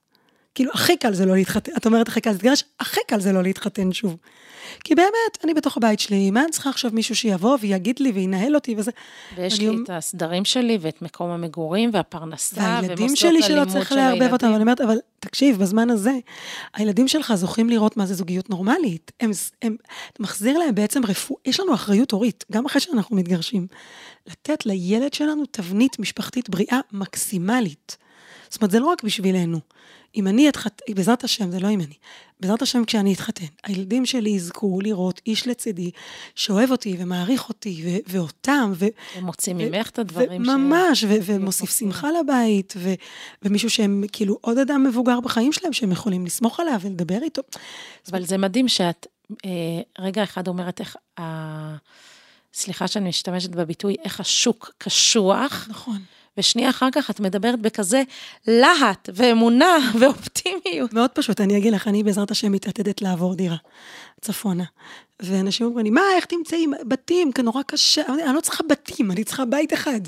כאילו, 0.55 0.71
הכי 0.73 0.97
קל 0.97 1.13
זה 1.13 1.25
לא 1.25 1.35
להתחתן, 1.35 1.71
את 1.77 1.85
אומרת 1.85 2.07
הכי 2.07 2.21
קל 2.21 2.31
להתגרש, 2.31 2.63
הכי 2.79 2.99
קל 3.07 3.19
זה 3.19 3.31
לא 3.31 3.43
להתחתן 3.43 3.93
שוב. 3.93 4.17
כי 4.83 4.95
באמת, 4.95 5.37
אני 5.43 5.53
בתוך 5.53 5.77
הבית 5.77 5.99
שלי, 5.99 6.31
מה 6.31 6.43
אני 6.43 6.51
צריכה 6.51 6.69
עכשיו 6.69 6.91
מישהו 6.93 7.15
שיבוא 7.15 7.57
ויגיד 7.61 7.99
לי 7.99 8.11
וינהל 8.11 8.55
אותי 8.55 8.75
וזה? 8.77 8.91
ויש 9.35 9.59
לי 9.59 9.67
אומ- 9.67 9.83
את 9.83 9.89
הסדרים 9.89 10.45
שלי 10.45 10.77
ואת 10.81 11.01
מקום 11.01 11.29
המגורים 11.29 11.89
והפרנסה 11.93 12.61
והילדים 12.61 13.05
ומוסדות 13.05 13.17
שלי 13.17 13.41
שלא 13.41 13.53
הלימוד 13.53 13.67
צריך 13.67 13.89
של 13.89 13.95
לערבב 13.95 14.13
הילדים. 14.13 14.33
אותם, 14.33 14.47
אני 14.47 14.61
אומרת, 14.61 14.81
אבל 14.81 14.97
תקשיב, 15.19 15.59
בזמן 15.59 15.89
הזה, 15.89 16.13
הילדים 16.73 17.07
שלך 17.07 17.33
זוכים 17.35 17.69
לראות 17.69 17.97
מה 17.97 18.05
זה 18.05 18.13
זוגיות 18.13 18.49
נורמלית. 18.49 19.11
הם, 19.19 19.31
הם, 19.61 19.75
מחזיר 20.19 20.57
להם 20.57 20.75
בעצם 20.75 21.05
רפוא... 21.05 21.37
יש 21.45 21.59
לנו 21.59 21.73
אחריות 21.73 22.11
הורית, 22.11 22.43
גם 22.51 22.65
אחרי 22.65 22.81
שאנחנו 22.81 23.15
מתגרשים. 23.15 23.67
לתת 24.27 24.65
לילד 24.65 25.13
שלנו 25.13 25.43
תבנית 25.51 25.99
משפחתית 25.99 26.49
בריאה 26.49 26.79
מקסימלית. 26.91 27.97
זאת 28.49 28.61
אומרת, 28.61 28.71
זה 28.71 28.79
לא 28.79 28.85
רק 28.85 29.03
בשבילנו. 29.03 29.59
אם 30.15 30.27
אני 30.27 30.49
אתחתן, 30.49 30.93
בעזרת 30.93 31.23
השם, 31.23 31.51
זה 31.51 31.59
לא 31.59 31.69
אם 31.69 31.81
אני, 31.81 31.95
בעזרת 32.39 32.61
השם 32.61 32.85
כשאני 32.85 33.13
אתחתן, 33.13 33.45
הילדים 33.63 34.05
שלי 34.05 34.29
יזכו 34.29 34.79
לראות 34.81 35.21
איש 35.27 35.47
לצידי 35.47 35.91
שאוהב 36.35 36.71
אותי 36.71 36.95
ומעריך 36.99 37.49
אותי 37.49 37.83
ו- 37.85 38.11
ואותם, 38.11 38.71
ו- 38.75 38.85
ומוציא 39.17 39.53
ממך 39.53 39.89
את 39.89 39.99
הדברים 39.99 40.45
ש... 40.45 40.47
ממש, 40.47 41.03
ו- 41.03 41.17
ומוסיף. 41.25 41.69
שמחה 41.79 42.07
לבית, 42.11 42.73
ו- 42.77 42.93
ומישהו 43.41 43.69
שהם, 43.69 44.03
כאילו, 44.11 44.37
עוד 44.41 44.57
אדם 44.57 44.83
מבוגר 44.83 45.19
בחיים 45.19 45.53
שלהם, 45.53 45.73
שהם 45.73 45.91
יכולים 45.91 46.25
לסמוך 46.25 46.59
עליו 46.59 46.79
ולדבר 46.81 47.23
איתו. 47.23 47.41
אבל 48.11 48.25
זה 48.25 48.37
מדהים 48.37 48.67
שאת 48.67 49.07
אה, 49.45 49.49
רגע 49.99 50.23
אחד 50.23 50.47
אומרת 50.47 50.79
איך, 50.79 50.95
ה... 51.19 51.23
סליחה 52.53 52.87
שאני 52.87 53.09
משתמשת 53.09 53.49
בביטוי, 53.49 53.95
איך 54.03 54.19
השוק 54.19 54.71
קשוח, 54.77 55.67
נכון. 55.69 56.01
ושנייה 56.37 56.69
אחר 56.69 56.89
כך 56.91 57.09
את 57.09 57.19
מדברת 57.19 57.59
בכזה 57.59 58.03
להט 58.47 59.09
ואמונה 59.13 59.77
ואופטימיות. 59.99 60.93
מאוד 60.93 61.09
פשוט, 61.09 61.41
אני 61.41 61.57
אגיד 61.57 61.73
לך, 61.73 61.87
אני 61.87 62.03
בעזרת 62.03 62.31
השם 62.31 62.51
מתעתדת 62.51 63.01
לעבור 63.01 63.35
דירה, 63.35 63.57
צפונה. 64.21 64.63
ואנשים 65.19 65.65
אומרים 65.65 65.85
לי, 65.85 65.89
מה, 65.89 66.01
איך 66.15 66.25
תמצאי 66.25 66.65
בתים? 66.87 67.31
כי 67.31 67.41
נורא 67.41 67.61
קשה. 67.61 68.01
אני, 68.07 68.35
לא 68.35 68.41
צריכה 68.41 68.63
בתים, 68.69 69.11
אני 69.11 69.23
צריכה 69.23 69.45
בית 69.45 69.73
אחד. 69.73 70.01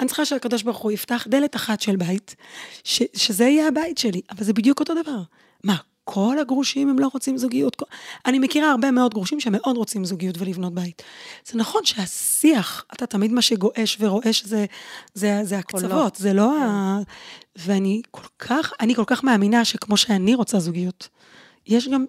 אני 0.00 0.08
צריכה 0.08 0.24
שהקדוש 0.24 0.62
ברוך 0.62 0.78
הוא 0.78 0.92
יפתח 0.92 1.26
דלת 1.28 1.56
אחת 1.56 1.80
של 1.80 1.96
בית, 1.96 2.36
ש, 2.84 3.02
שזה 3.14 3.44
יהיה 3.44 3.68
הבית 3.68 3.98
שלי. 3.98 4.20
אבל 4.30 4.44
זה 4.44 4.52
בדיוק 4.52 4.80
אותו 4.80 4.94
דבר. 5.02 5.22
מה, 5.64 5.76
כל 6.04 6.36
הגרושים 6.40 6.88
הם 6.88 6.98
לא 6.98 7.08
רוצים 7.12 7.36
זוגיות? 7.36 7.76
כל... 7.76 7.84
אני 8.26 8.38
מכירה 8.38 8.70
הרבה 8.70 8.90
מאוד 8.90 9.14
גרושים 9.14 9.40
שמאוד 9.40 9.76
רוצים 9.76 10.04
זוגיות 10.04 10.38
ולבנות 10.38 10.74
בית. 10.74 11.02
זה 11.46 11.58
נכון 11.58 11.84
שהשיח, 11.84 12.84
אתה 12.94 13.06
תמיד 13.06 13.32
מה 13.32 13.42
שגועש 13.42 13.96
ורועש 14.00 14.44
זה, 14.44 14.66
זה, 15.14 15.40
זה 15.42 15.58
הקצוות, 15.58 15.90
קולות. 15.90 16.16
זה 16.16 16.32
לא 16.32 16.62
ה... 16.62 16.98
ואני 17.56 18.02
כל 18.10 18.26
כך, 18.38 18.72
אני 18.80 18.94
כל 18.94 19.04
כך 19.06 19.24
מאמינה 19.24 19.64
שכמו 19.64 19.96
שאני 19.96 20.34
רוצה 20.34 20.58
זוגיות, 20.58 21.08
יש 21.66 21.88
גם 21.88 22.04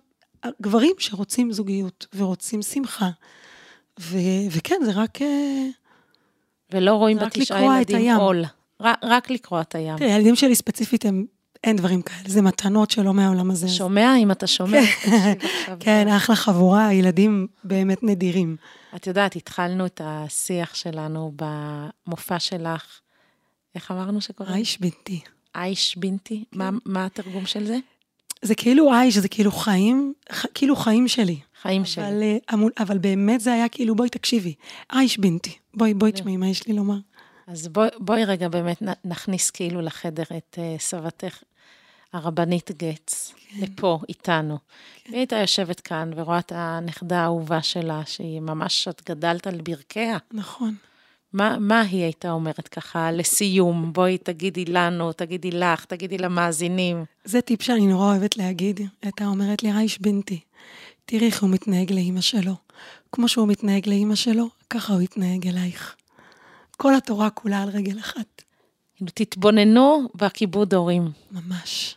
גברים 0.61 0.95
שרוצים 0.99 1.51
זוגיות 1.51 2.07
ורוצים 2.15 2.61
שמחה. 2.61 3.09
ו- 3.99 4.47
וכן, 4.51 4.75
זה 4.85 4.91
רק... 4.91 5.21
אה, 5.21 5.67
ולא 6.71 6.91
רואים 6.91 7.17
בתשעה 7.17 7.77
ילדים. 7.77 8.15
עול. 8.15 8.43
רק, 8.81 9.29
לקרוע 9.29 9.61
את 9.61 9.75
הים. 9.75 9.97
תראי, 9.97 10.11
הילדים 10.11 10.35
שלי 10.35 10.55
ספציפית 10.55 11.05
הם... 11.05 11.25
אין 11.63 11.75
דברים 11.75 12.01
כאלה, 12.01 12.23
זה 12.27 12.41
מתנות 12.41 12.91
שלא 12.91 13.13
מהעולם 13.13 13.51
הזה. 13.51 13.67
שומע, 13.67 14.15
אם 14.17 14.31
אתה 14.31 14.47
שומע, 14.47 14.79
עכשיו. 14.79 15.77
כן, 15.79 16.07
אחלה 16.07 16.35
חבורה, 16.35 16.93
ילדים 16.93 17.47
באמת 17.63 18.03
נדירים. 18.03 18.55
את 18.95 19.07
יודעת, 19.07 19.35
התחלנו 19.35 19.85
את 19.85 20.01
השיח 20.03 20.75
שלנו 20.75 21.31
במופע 21.35 22.39
שלך, 22.39 22.99
איך 23.75 23.91
אמרנו 23.91 24.21
שקוראים? 24.21 24.55
אייש 24.55 24.81
בנתי. 24.81 25.21
אייש 25.55 25.97
בינתי? 25.97 26.43
מה, 26.51 26.69
כן. 26.71 26.91
מה 26.91 27.05
התרגום 27.05 27.45
של 27.45 27.65
זה? 27.65 27.77
זה 28.41 28.55
כאילו 28.55 28.93
אייש, 28.93 29.17
זה 29.17 29.27
כאילו 29.27 29.51
חיים, 29.51 30.13
כאילו 30.53 30.75
חיים 30.75 31.07
שלי. 31.07 31.39
חיים 31.61 31.85
שלי. 31.85 32.39
אבל, 32.49 32.63
אה, 32.79 32.83
אבל 32.83 32.97
באמת 32.97 33.41
זה 33.41 33.53
היה 33.53 33.69
כאילו, 33.69 33.95
בואי 33.95 34.09
תקשיבי, 34.09 34.53
אייש 34.93 35.19
בנתי. 35.19 35.57
בואי, 35.73 35.93
בואי 35.93 36.11
תשמעי 36.11 36.37
מה 36.37 36.47
יש 36.47 36.67
לי 36.67 36.73
לומר. 36.73 36.97
אז 37.47 37.67
בואי, 37.67 37.89
בואי 37.99 38.25
רגע 38.25 38.47
באמת 38.47 38.83
נכניס 39.05 39.51
כאילו 39.51 39.81
לחדר 39.81 40.23
את 40.37 40.57
uh, 40.59 40.81
סבתך, 40.81 41.43
הרבנית 42.13 42.71
גץ, 42.71 43.33
כן. 43.49 43.59
לפה, 43.61 43.99
איתנו. 44.09 44.57
היא 45.05 45.17
הייתה 45.17 45.35
יושבת 45.35 45.79
כאן 45.79 46.11
ורואה 46.15 46.39
את 46.39 46.51
הנכדה 46.55 47.19
האהובה 47.19 47.61
שלה, 47.61 48.01
שהיא 48.05 48.39
ממש, 48.39 48.87
את 48.87 49.01
גדלת 49.09 49.47
על 49.47 49.61
ברכיה. 49.61 50.17
נכון. 50.31 50.75
מה, 51.33 51.57
מה 51.59 51.81
היא 51.81 52.03
הייתה 52.03 52.31
אומרת 52.31 52.67
ככה 52.67 53.11
לסיום? 53.11 53.93
בואי 53.93 54.17
תגידי 54.17 54.65
לנו, 54.65 55.13
תגידי 55.13 55.51
לך, 55.51 55.85
תגידי 55.85 56.17
למאזינים. 56.17 57.05
זה 57.25 57.41
טיפ 57.41 57.61
שאני 57.61 57.87
נורא 57.87 58.05
אוהבת 58.05 58.37
להגיד. 58.37 58.79
הייתה 59.01 59.25
אומרת 59.25 59.63
לי, 59.63 59.71
אייש 59.71 60.01
בנתי, 60.01 60.39
תראי 61.05 61.25
איך 61.25 61.41
הוא 61.41 61.49
מתנהג 61.49 61.91
לאימא 61.91 62.21
שלו. 62.21 62.53
כמו 63.11 63.27
שהוא 63.27 63.47
מתנהג 63.47 63.89
לאימא 63.89 64.15
שלו, 64.15 64.49
ככה 64.69 64.93
הוא 64.93 65.01
יתנהג 65.01 65.47
אלייך. 65.47 65.95
כל 66.77 66.95
התורה 66.95 67.29
כולה 67.29 67.63
על 67.63 67.69
רגל 67.69 67.99
אחת. 67.99 68.43
כאילו, 68.95 69.11
תתבוננו 69.13 70.09
בכיבוד 70.15 70.73
הורים. 70.73 71.11
ממש, 71.31 71.95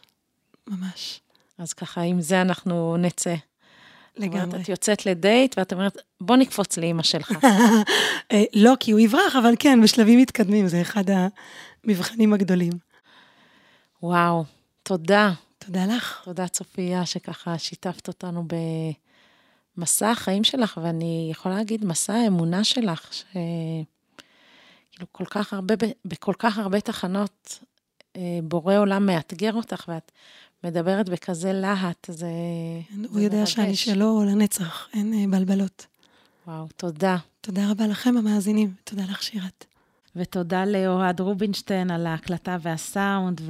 ממש. 0.68 1.20
אז 1.58 1.72
ככה, 1.72 2.00
עם 2.00 2.20
זה 2.20 2.40
אנחנו 2.40 2.96
נצא. 2.96 3.34
לגמרי. 4.16 4.42
אומרת, 4.42 4.60
את 4.60 4.68
יוצאת 4.68 5.06
לדייט, 5.06 5.58
ואת 5.58 5.72
אומרת, 5.72 5.96
בוא 6.20 6.36
נקפוץ 6.36 6.78
לאימא 6.78 7.02
שלך. 7.02 7.32
אה, 8.32 8.44
לא, 8.54 8.74
כי 8.80 8.90
הוא 8.90 9.00
יברח, 9.00 9.36
אבל 9.38 9.54
כן, 9.58 9.82
בשלבים 9.82 10.18
מתקדמים, 10.18 10.68
זה 10.68 10.80
אחד 10.80 11.04
המבחנים 11.84 12.32
הגדולים. 12.32 12.72
וואו, 14.02 14.44
תודה. 14.82 15.32
תודה 15.58 15.86
לך. 15.86 16.20
תודה, 16.24 16.48
צופיה, 16.48 17.06
שככה 17.06 17.58
שיתפת 17.58 18.08
אותנו 18.08 18.44
במסע 19.76 20.10
החיים 20.10 20.44
שלך, 20.44 20.80
ואני 20.82 21.28
יכולה 21.30 21.54
להגיד, 21.54 21.84
מסע 21.84 22.14
האמונה 22.14 22.64
שלך, 22.64 23.12
שכאילו 23.12 25.06
כל 25.12 25.24
כך 25.24 25.52
הרבה, 25.52 25.74
בכל 26.04 26.34
כך 26.38 26.58
הרבה 26.58 26.80
תחנות, 26.80 27.58
אה, 28.16 28.38
בורא 28.42 28.76
עולם 28.76 29.06
מאתגר 29.06 29.52
אותך, 29.54 29.84
ואת 29.88 30.12
מדברת 30.66 31.08
בכזה 31.08 31.52
להט, 31.52 32.06
זה... 32.10 32.26
הוא 32.96 33.08
זה 33.12 33.22
יודע 33.22 33.36
מרגש. 33.36 33.52
שאני 33.52 33.76
שלו 33.76 34.24
לנצח, 34.24 34.88
אין 34.94 35.14
אה, 35.14 35.38
בלבלות. 35.38 35.86
וואו, 36.46 36.66
תודה. 36.76 37.16
תודה 37.40 37.70
רבה 37.70 37.86
לכם, 37.86 38.16
המאזינים. 38.16 38.72
תודה 38.84 39.02
לך, 39.10 39.22
שירת. 39.22 39.64
ותודה 40.16 40.64
לאוהד 40.64 41.20
רובינשטיין 41.20 41.90
על 41.90 42.06
ההקלטה 42.06 42.56
והסאונד, 42.62 43.40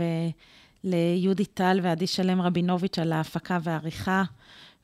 וליהודי 0.85 1.45
טל 1.45 1.81
ועדי 1.83 2.07
שלם 2.07 2.43
רבינוביץ' 2.43 2.99
על 2.99 3.13
ההפקה 3.13 3.59
והעריכה. 3.63 4.23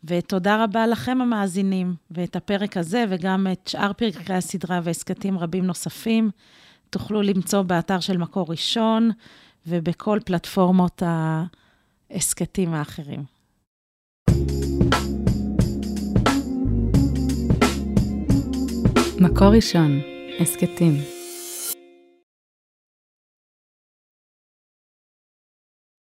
ותודה 0.05 0.65
רבה 0.65 0.87
לכם 0.87 1.21
המאזינים, 1.21 1.95
ואת 2.11 2.37
הפרק 2.37 2.77
הזה 2.77 3.05
וגם 3.09 3.47
את 3.53 3.69
שאר 3.69 3.93
פרקי 3.93 4.33
הסדרה 4.33 4.81
והסכתים 4.83 5.39
רבים 5.39 5.67
נוספים 5.67 6.31
תוכלו 6.91 7.23
למצוא 7.23 7.63
באתר 7.63 8.01
של 8.01 8.17
מקור 8.17 8.47
ראשון 8.49 9.11
ובכל 9.67 10.19
פלטפורמות 10.25 11.03
ההסכתים 12.13 12.75
האחרים. 12.75 13.25
מקור 19.21 19.49
ראשון, 19.49 20.01
הסכתים. 20.41 21.12